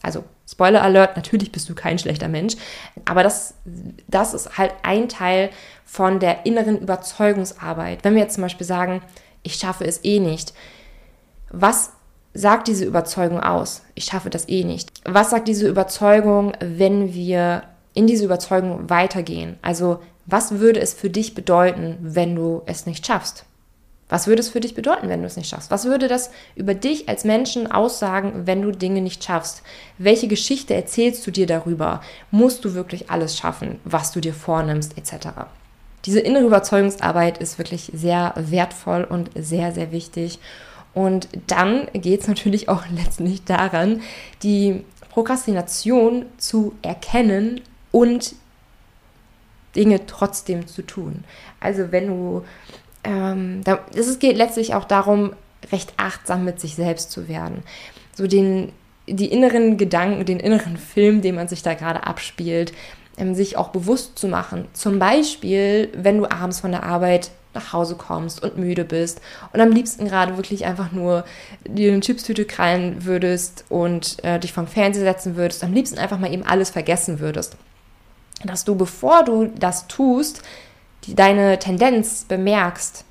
Also 0.09 0.23
Spoiler 0.47 0.81
Alert, 0.81 1.15
natürlich 1.15 1.51
bist 1.51 1.69
du 1.69 1.75
kein 1.75 1.99
schlechter 1.99 2.27
Mensch, 2.27 2.55
aber 3.05 3.21
das, 3.21 3.53
das 4.07 4.33
ist 4.33 4.57
halt 4.57 4.73
ein 4.81 5.07
Teil 5.07 5.51
von 5.85 6.19
der 6.19 6.47
inneren 6.47 6.79
Überzeugungsarbeit. 6.79 8.03
Wenn 8.03 8.15
wir 8.15 8.23
jetzt 8.23 8.33
zum 8.33 8.41
Beispiel 8.41 8.65
sagen, 8.65 9.03
ich 9.43 9.53
schaffe 9.53 9.85
es 9.85 10.03
eh 10.03 10.19
nicht, 10.19 10.55
was 11.51 11.91
sagt 12.33 12.67
diese 12.67 12.85
Überzeugung 12.85 13.39
aus? 13.39 13.83
Ich 13.93 14.05
schaffe 14.05 14.31
das 14.31 14.49
eh 14.49 14.63
nicht. 14.63 14.91
Was 15.05 15.29
sagt 15.29 15.47
diese 15.47 15.67
Überzeugung, 15.67 16.53
wenn 16.59 17.13
wir 17.13 17.61
in 17.93 18.07
diese 18.07 18.25
Überzeugung 18.25 18.89
weitergehen? 18.89 19.59
Also 19.61 19.99
was 20.25 20.53
würde 20.53 20.79
es 20.79 20.95
für 20.95 21.11
dich 21.11 21.35
bedeuten, 21.35 21.97
wenn 22.01 22.35
du 22.35 22.63
es 22.65 22.87
nicht 22.87 23.05
schaffst? 23.05 23.45
Was 24.09 24.25
würde 24.25 24.41
es 24.41 24.49
für 24.49 24.59
dich 24.59 24.73
bedeuten, 24.73 25.07
wenn 25.07 25.21
du 25.21 25.27
es 25.27 25.37
nicht 25.37 25.49
schaffst? 25.49 25.69
Was 25.69 25.85
würde 25.85 26.07
das 26.07 26.31
über 26.55 26.73
dich 26.73 27.07
als 27.07 27.23
Menschen 27.23 27.71
aussagen, 27.71 28.45
wenn 28.45 28.63
du 28.63 28.71
Dinge 28.71 29.01
nicht 29.01 29.23
schaffst? 29.23 29.61
Welche 29.99 30.27
Geschichte 30.27 30.73
erzählst 30.73 31.25
du 31.25 31.31
dir 31.31 31.45
darüber? 31.45 32.01
Musst 32.31 32.65
du 32.65 32.73
wirklich 32.73 33.11
alles 33.11 33.37
schaffen, 33.37 33.79
was 33.83 34.11
du 34.11 34.19
dir 34.19 34.33
vornimmst, 34.33 34.97
etc.? 34.97 35.27
Diese 36.05 36.19
innere 36.19 36.45
Überzeugungsarbeit 36.45 37.37
ist 37.37 37.59
wirklich 37.59 37.91
sehr 37.93 38.33
wertvoll 38.35 39.03
und 39.03 39.29
sehr, 39.35 39.71
sehr 39.71 39.91
wichtig. 39.91 40.39
Und 40.95 41.27
dann 41.45 41.87
geht 41.93 42.21
es 42.21 42.27
natürlich 42.27 42.67
auch 42.67 42.83
letztlich 42.91 43.43
daran, 43.43 44.01
die 44.41 44.83
Prokrastination 45.09 46.25
zu 46.37 46.73
erkennen 46.81 47.61
und 47.91 48.35
Dinge 49.75 50.05
trotzdem 50.07 50.65
zu 50.67 50.81
tun. 50.81 51.23
Also 51.59 51.91
wenn 51.91 52.07
du 52.07 52.43
ähm, 53.03 53.61
da, 53.63 53.79
es 53.95 54.19
geht 54.19 54.37
letztlich 54.37 54.73
auch 54.73 54.85
darum, 54.85 55.33
recht 55.71 55.93
achtsam 55.97 56.45
mit 56.45 56.59
sich 56.59 56.75
selbst 56.75 57.11
zu 57.11 57.27
werden. 57.27 57.63
So 58.13 58.27
den, 58.27 58.71
die 59.07 59.31
inneren 59.31 59.77
Gedanken, 59.77 60.25
den 60.25 60.39
inneren 60.39 60.77
Film, 60.77 61.21
den 61.21 61.35
man 61.35 61.47
sich 61.47 61.63
da 61.63 61.73
gerade 61.73 62.05
abspielt, 62.05 62.73
ähm, 63.17 63.35
sich 63.35 63.57
auch 63.57 63.69
bewusst 63.69 64.17
zu 64.17 64.27
machen. 64.27 64.67
Zum 64.73 64.99
Beispiel, 64.99 65.89
wenn 65.95 66.17
du 66.17 66.29
abends 66.29 66.59
von 66.59 66.71
der 66.71 66.83
Arbeit 66.83 67.31
nach 67.53 67.73
Hause 67.73 67.95
kommst 67.95 68.43
und 68.43 68.57
müde 68.57 68.85
bist 68.85 69.21
und 69.53 69.59
am 69.59 69.71
liebsten 69.71 70.07
gerade 70.07 70.37
wirklich 70.37 70.65
einfach 70.65 70.91
nur 70.91 71.25
dir 71.65 71.91
eine 71.91 72.01
Chipstüte 72.01 72.45
krallen 72.45 73.05
würdest 73.05 73.65
und 73.69 74.23
äh, 74.23 74.39
dich 74.39 74.53
vom 74.53 74.67
Fernseher 74.67 75.03
setzen 75.03 75.35
würdest, 75.35 75.63
am 75.63 75.73
liebsten 75.73 75.97
einfach 75.97 76.19
mal 76.19 76.31
eben 76.31 76.43
alles 76.43 76.69
vergessen 76.69 77.19
würdest. 77.19 77.57
Dass 78.43 78.65
du, 78.65 78.75
bevor 78.75 79.23
du 79.23 79.51
das 79.57 79.87
tust, 79.87 80.43
die, 81.05 81.15
deine 81.15 81.59
Tendenz 81.59 82.25
bemerkst, 82.27 83.05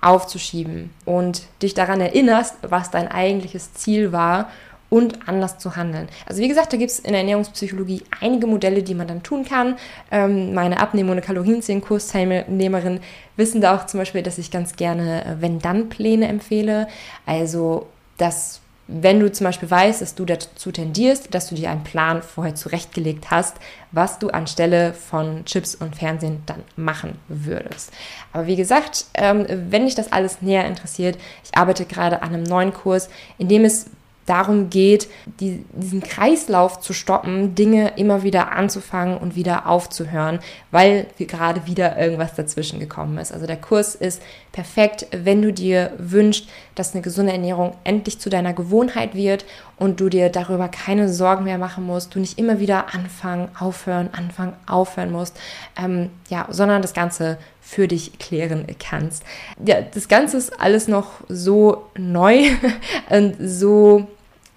aufzuschieben 0.00 0.90
und 1.04 1.42
dich 1.62 1.74
daran 1.74 2.00
erinnerst, 2.00 2.56
was 2.62 2.90
dein 2.90 3.08
eigentliches 3.08 3.74
Ziel 3.74 4.12
war 4.12 4.48
und 4.88 5.28
anders 5.28 5.58
zu 5.58 5.76
handeln. 5.76 6.08
Also 6.26 6.42
wie 6.42 6.48
gesagt, 6.48 6.72
da 6.72 6.76
gibt 6.76 6.90
es 6.90 6.98
in 6.98 7.12
der 7.12 7.20
Ernährungspsychologie 7.20 8.02
einige 8.20 8.46
Modelle, 8.46 8.82
die 8.82 8.94
man 8.94 9.06
dann 9.06 9.22
tun 9.22 9.44
kann. 9.44 9.76
Ähm, 10.10 10.52
meine 10.52 10.80
Abnehmen- 10.80 11.10
und 11.10 11.20
Kalorienzählen-Kursteilnehmerinnen 11.20 13.00
wissen 13.36 13.60
da 13.60 13.76
auch 13.76 13.86
zum 13.86 14.00
Beispiel, 14.00 14.22
dass 14.22 14.38
ich 14.38 14.50
ganz 14.50 14.76
gerne 14.76 15.24
äh, 15.24 15.40
Wenn-Dann-Pläne 15.40 16.26
empfehle. 16.28 16.88
Also 17.24 17.86
das 18.18 18.60
wenn 18.90 19.20
du 19.20 19.30
zum 19.30 19.44
Beispiel 19.44 19.70
weißt, 19.70 20.02
dass 20.02 20.14
du 20.14 20.24
dazu 20.24 20.72
tendierst, 20.72 21.32
dass 21.34 21.48
du 21.48 21.54
dir 21.54 21.70
einen 21.70 21.84
Plan 21.84 22.22
vorher 22.22 22.54
zurechtgelegt 22.54 23.30
hast, 23.30 23.56
was 23.92 24.18
du 24.18 24.30
anstelle 24.30 24.92
von 24.92 25.44
Chips 25.44 25.74
und 25.74 25.96
Fernsehen 25.96 26.42
dann 26.46 26.62
machen 26.76 27.18
würdest. 27.28 27.92
Aber 28.32 28.46
wie 28.46 28.56
gesagt, 28.56 29.06
ähm, 29.14 29.46
wenn 29.48 29.86
dich 29.86 29.94
das 29.94 30.12
alles 30.12 30.42
näher 30.42 30.66
interessiert, 30.66 31.18
ich 31.44 31.56
arbeite 31.56 31.84
gerade 31.84 32.22
an 32.22 32.34
einem 32.34 32.42
neuen 32.42 32.74
Kurs, 32.74 33.08
in 33.38 33.48
dem 33.48 33.64
es 33.64 33.86
darum 34.30 34.70
geht, 34.70 35.08
die, 35.40 35.64
diesen 35.72 36.02
Kreislauf 36.02 36.78
zu 36.78 36.92
stoppen, 36.92 37.56
Dinge 37.56 37.94
immer 37.96 38.22
wieder 38.22 38.52
anzufangen 38.52 39.18
und 39.18 39.34
wieder 39.34 39.66
aufzuhören, 39.66 40.38
weil 40.70 41.08
gerade 41.18 41.66
wieder 41.66 41.98
irgendwas 41.98 42.36
dazwischen 42.36 42.78
gekommen 42.78 43.18
ist. 43.18 43.32
Also 43.32 43.48
der 43.48 43.56
Kurs 43.56 43.96
ist 43.96 44.22
perfekt, 44.52 45.08
wenn 45.10 45.42
du 45.42 45.52
dir 45.52 45.92
wünschst, 45.98 46.48
dass 46.80 46.94
eine 46.94 47.02
gesunde 47.02 47.32
Ernährung 47.32 47.76
endlich 47.84 48.18
zu 48.18 48.30
deiner 48.30 48.54
Gewohnheit 48.54 49.14
wird 49.14 49.44
und 49.76 50.00
du 50.00 50.08
dir 50.08 50.30
darüber 50.30 50.68
keine 50.68 51.10
Sorgen 51.10 51.44
mehr 51.44 51.58
machen 51.58 51.84
musst, 51.84 52.14
du 52.14 52.20
nicht 52.20 52.38
immer 52.38 52.58
wieder 52.58 52.94
anfangen, 52.94 53.48
aufhören, 53.58 54.08
anfangen, 54.12 54.54
aufhören 54.66 55.12
musst, 55.12 55.38
ähm, 55.78 56.08
ja, 56.30 56.46
sondern 56.48 56.80
das 56.80 56.94
Ganze 56.94 57.36
für 57.60 57.86
dich 57.86 58.18
klären 58.18 58.66
kannst. 58.78 59.24
Ja, 59.62 59.82
das 59.82 60.08
Ganze 60.08 60.38
ist 60.38 60.58
alles 60.58 60.88
noch 60.88 61.20
so 61.28 61.84
neu 61.98 62.46
und 63.10 63.36
so 63.38 64.08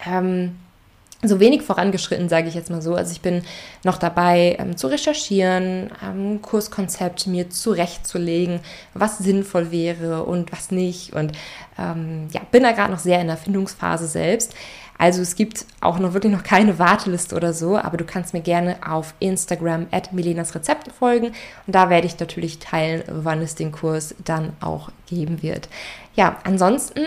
ähm, 0.06 0.56
so 1.28 1.40
wenig 1.40 1.62
vorangeschritten, 1.62 2.30
sage 2.30 2.48
ich 2.48 2.56
jetzt 2.56 2.70
mal 2.70 2.82
so. 2.82 2.96
Also 2.96 3.12
ich 3.12 3.22
bin 3.22 3.44
noch 3.84 3.98
dabei 3.98 4.58
ähm, 4.60 4.78
zu 4.78 4.88
recherchieren, 4.88 5.92
ähm, 6.04 6.42
Kurskonzept 6.42 7.28
mir 7.28 7.50
zurechtzulegen, 7.50 8.60
was 8.94 9.18
sinnvoll 9.18 9.72
wäre 9.72 10.24
und 10.24 10.52
was 10.52 10.72
nicht. 10.72 11.14
Und 11.14 11.34
ähm, 11.80 12.28
ja, 12.32 12.42
bin 12.52 12.64
da 12.64 12.72
gerade 12.72 12.92
noch 12.92 13.00
sehr 13.00 13.22
in 13.22 13.28
der 13.28 13.38
Findungsphase 13.38 14.08
selbst. 14.08 14.54
Also 14.98 15.22
es 15.22 15.36
gibt 15.36 15.66
auch 15.82 16.00
noch 16.00 16.14
wirklich 16.14 16.32
noch 16.32 16.44
keine 16.44 16.80
Warteliste 16.80 17.36
oder 17.36 17.54
so, 17.54 17.78
aber 17.78 17.98
du 17.98 18.06
kannst 18.06 18.34
mir 18.34 18.42
gerne 18.42 18.78
auf 18.88 19.14
Instagram 19.20 19.88
at 19.92 20.14
Milenas 20.14 20.54
Rezepte 20.56 20.92
folgen 20.92 21.34
und 21.68 21.76
da 21.76 21.90
werde 21.90 22.08
ich 22.08 22.20
natürlich 22.20 22.60
teilen, 22.60 23.04
wann 23.08 23.42
es 23.42 23.56
den 23.56 23.72
Kurs 23.72 24.16
dann 24.24 24.54
auch 24.62 24.92
geben 25.08 25.42
wird. 25.42 25.68
Ja, 26.16 26.38
ansonsten 26.44 27.02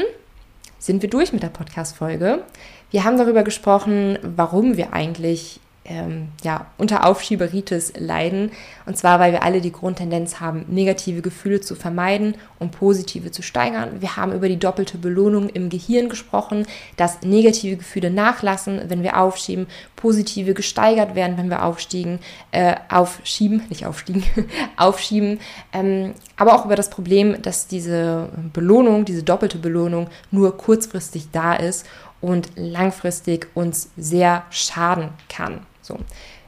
sind 0.87 1.03
wir 1.03 1.11
durch 1.11 1.33
mit 1.33 1.42
der 1.42 1.49
Podcast-Folge. 1.49 2.44
Wir 2.92 3.05
haben 3.05 3.18
darüber 3.18 3.42
gesprochen, 3.42 4.18
warum 4.22 4.77
wir 4.77 4.92
eigentlich 4.92 5.61
ähm, 5.88 6.29
ja, 6.42 6.66
unter 6.79 7.07
Aufschieberitis 7.07 7.94
leiden. 7.99 8.51
Und 8.87 8.96
zwar, 8.96 9.20
weil 9.20 9.33
wir 9.33 9.42
alle 9.42 9.61
die 9.61 9.72
Grundtendenz 9.72 10.40
haben, 10.40 10.64
negative 10.68 11.22
Gefühle 11.22 11.61
zu 11.61 11.75
vermeiden 11.75 12.37
und 12.59 12.72
positive 12.72 13.31
zu 13.31 13.42
steigern. 13.42 14.01
Wir 14.01 14.16
haben 14.16 14.33
über 14.33 14.49
die 14.49 14.59
doppelte 14.59 14.99
Belohnung 14.99 15.49
im 15.49 15.68
Gehirn 15.68 16.09
gesprochen, 16.09 16.66
dass 16.96 17.22
negative 17.22 17.77
Gefühle 17.77 18.11
nachlassen, 18.11 18.83
wenn 18.88 19.03
wir 19.03 19.18
aufschieben, 19.18 19.66
positive 19.96 20.55
gesteigert 20.55 21.14
werden, 21.14 21.37
wenn 21.38 21.51
wir 21.51 21.64
aufstiegen, 21.64 22.18
äh, 22.53 22.75
aufschieben, 22.88 23.62
nicht 23.68 23.87
aufstiegen, 23.87 24.25
aufschieben. 24.77 25.40
Ähm, 25.72 26.14
aber 26.37 26.55
auch 26.55 26.64
über 26.64 26.77
das 26.77 26.90
Problem, 26.90 27.40
dass 27.42 27.66
diese 27.66 28.29
Belohnung, 28.53 29.05
diese 29.05 29.22
doppelte 29.22 29.59
Belohnung 29.59 30.09
nur 30.31 30.57
kurzfristig 30.57 31.29
da 31.33 31.55
ist 31.55 31.87
und 32.20 32.51
langfristig 32.57 33.49
uns 33.55 33.90
sehr 33.96 34.44
schaden 34.51 35.11
kann. 35.29 35.61
So. 35.87 35.99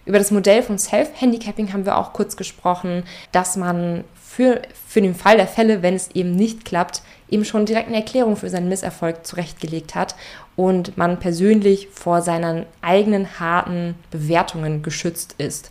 Über 0.05 0.19
das 0.19 0.31
Modell 0.31 0.63
von 0.63 0.79
Self-Handicapping 0.79 1.73
haben 1.73 1.85
wir 1.85 1.99
auch 1.99 2.13
kurz 2.13 2.37
gesprochen, 2.37 3.05
dass 3.31 3.57
man 3.57 4.05
für, 4.15 4.63
für 4.87 5.03
den 5.03 5.15
Fall 5.15 5.37
der 5.37 5.47
Fälle, 5.47 5.83
wenn 5.83 5.95
es 5.95 6.11
eben 6.13 6.35
nicht 6.35 6.65
klappt, 6.65 7.03
eben 7.29 7.45
schon 7.45 7.67
direkt 7.67 7.89
eine 7.89 7.99
Erklärung 7.99 8.37
für 8.37 8.49
seinen 8.49 8.69
Misserfolg 8.69 9.27
zurechtgelegt 9.27 9.95
hat 9.95 10.17
und 10.57 10.97
man 10.97 11.19
persönlich 11.19 11.89
vor 11.93 12.23
seinen 12.23 12.67
eigenen 12.81 13.39
harten 13.39 13.95
Bewertungen 14.11 14.83
geschützt 14.83 15.35
ist. 15.39 15.71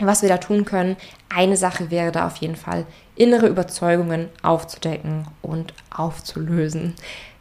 Was 0.00 0.22
wir 0.22 0.28
da 0.28 0.38
tun 0.38 0.64
können, 0.64 0.96
eine 1.28 1.56
Sache 1.56 1.90
wäre 1.90 2.10
da 2.10 2.26
auf 2.26 2.36
jeden 2.36 2.56
Fall, 2.56 2.86
innere 3.16 3.46
Überzeugungen 3.46 4.28
aufzudecken 4.42 5.26
und 5.40 5.72
aufzulösen. 5.94 6.94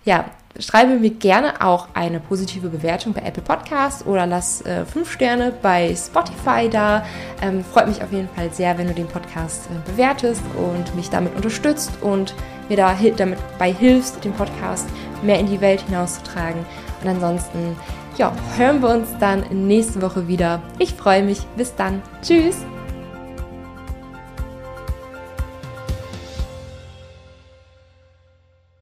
Ja, 0.06 0.26
schreibe 0.60 0.96
mir 0.96 1.10
gerne 1.10 1.62
auch 1.62 1.88
eine 1.94 2.20
positive 2.20 2.70
Bewertung 2.70 3.13
bei 3.13 3.22
Apple 3.22 3.44
Podcasts 3.44 4.06
oder 4.06 4.26
lass 4.26 4.62
äh, 4.62 4.86
fünf 4.86 5.12
Sterne 5.12 5.54
bei 5.62 5.96
Spotify 5.96 6.70
da. 6.70 7.06
Ähm, 7.42 7.63
freut 7.63 7.88
mich 7.88 8.04
auf 8.04 8.12
jeden 8.12 8.30
Fall 8.30 8.52
sehr, 8.52 8.78
wenn 8.78 8.88
du 8.88 8.94
den 8.94 9.08
Podcast 9.08 9.68
äh, 9.68 9.92
bewertest 9.92 10.44
und 10.58 10.96
mich 10.96 11.10
damit 11.10 11.36
unterstützt 11.36 11.92
und 12.02 12.34
mir 12.70 12.78
da 12.78 12.98
damit 13.18 13.39
bei 13.58 13.74
hilfst, 13.74 14.24
den 14.24 14.34
Podcast 14.34 14.88
mehr 15.22 15.39
in 15.39 15.48
die 15.48 15.62
Welt 15.62 15.82
hinauszutragen. 15.82 16.66
Und 17.02 17.10
ansonsten, 17.10 17.76
ja, 18.18 18.32
hören 18.58 18.82
wir 18.82 18.89
uns 18.89 19.10
dann 19.20 19.44
nächste 19.52 20.02
Woche 20.02 20.28
wieder. 20.28 20.62
Ich 20.80 20.94
freue 20.94 21.24
mich. 21.24 21.42
Bis 21.58 21.76
dann. 21.76 22.02
Tschüss. 22.22 22.58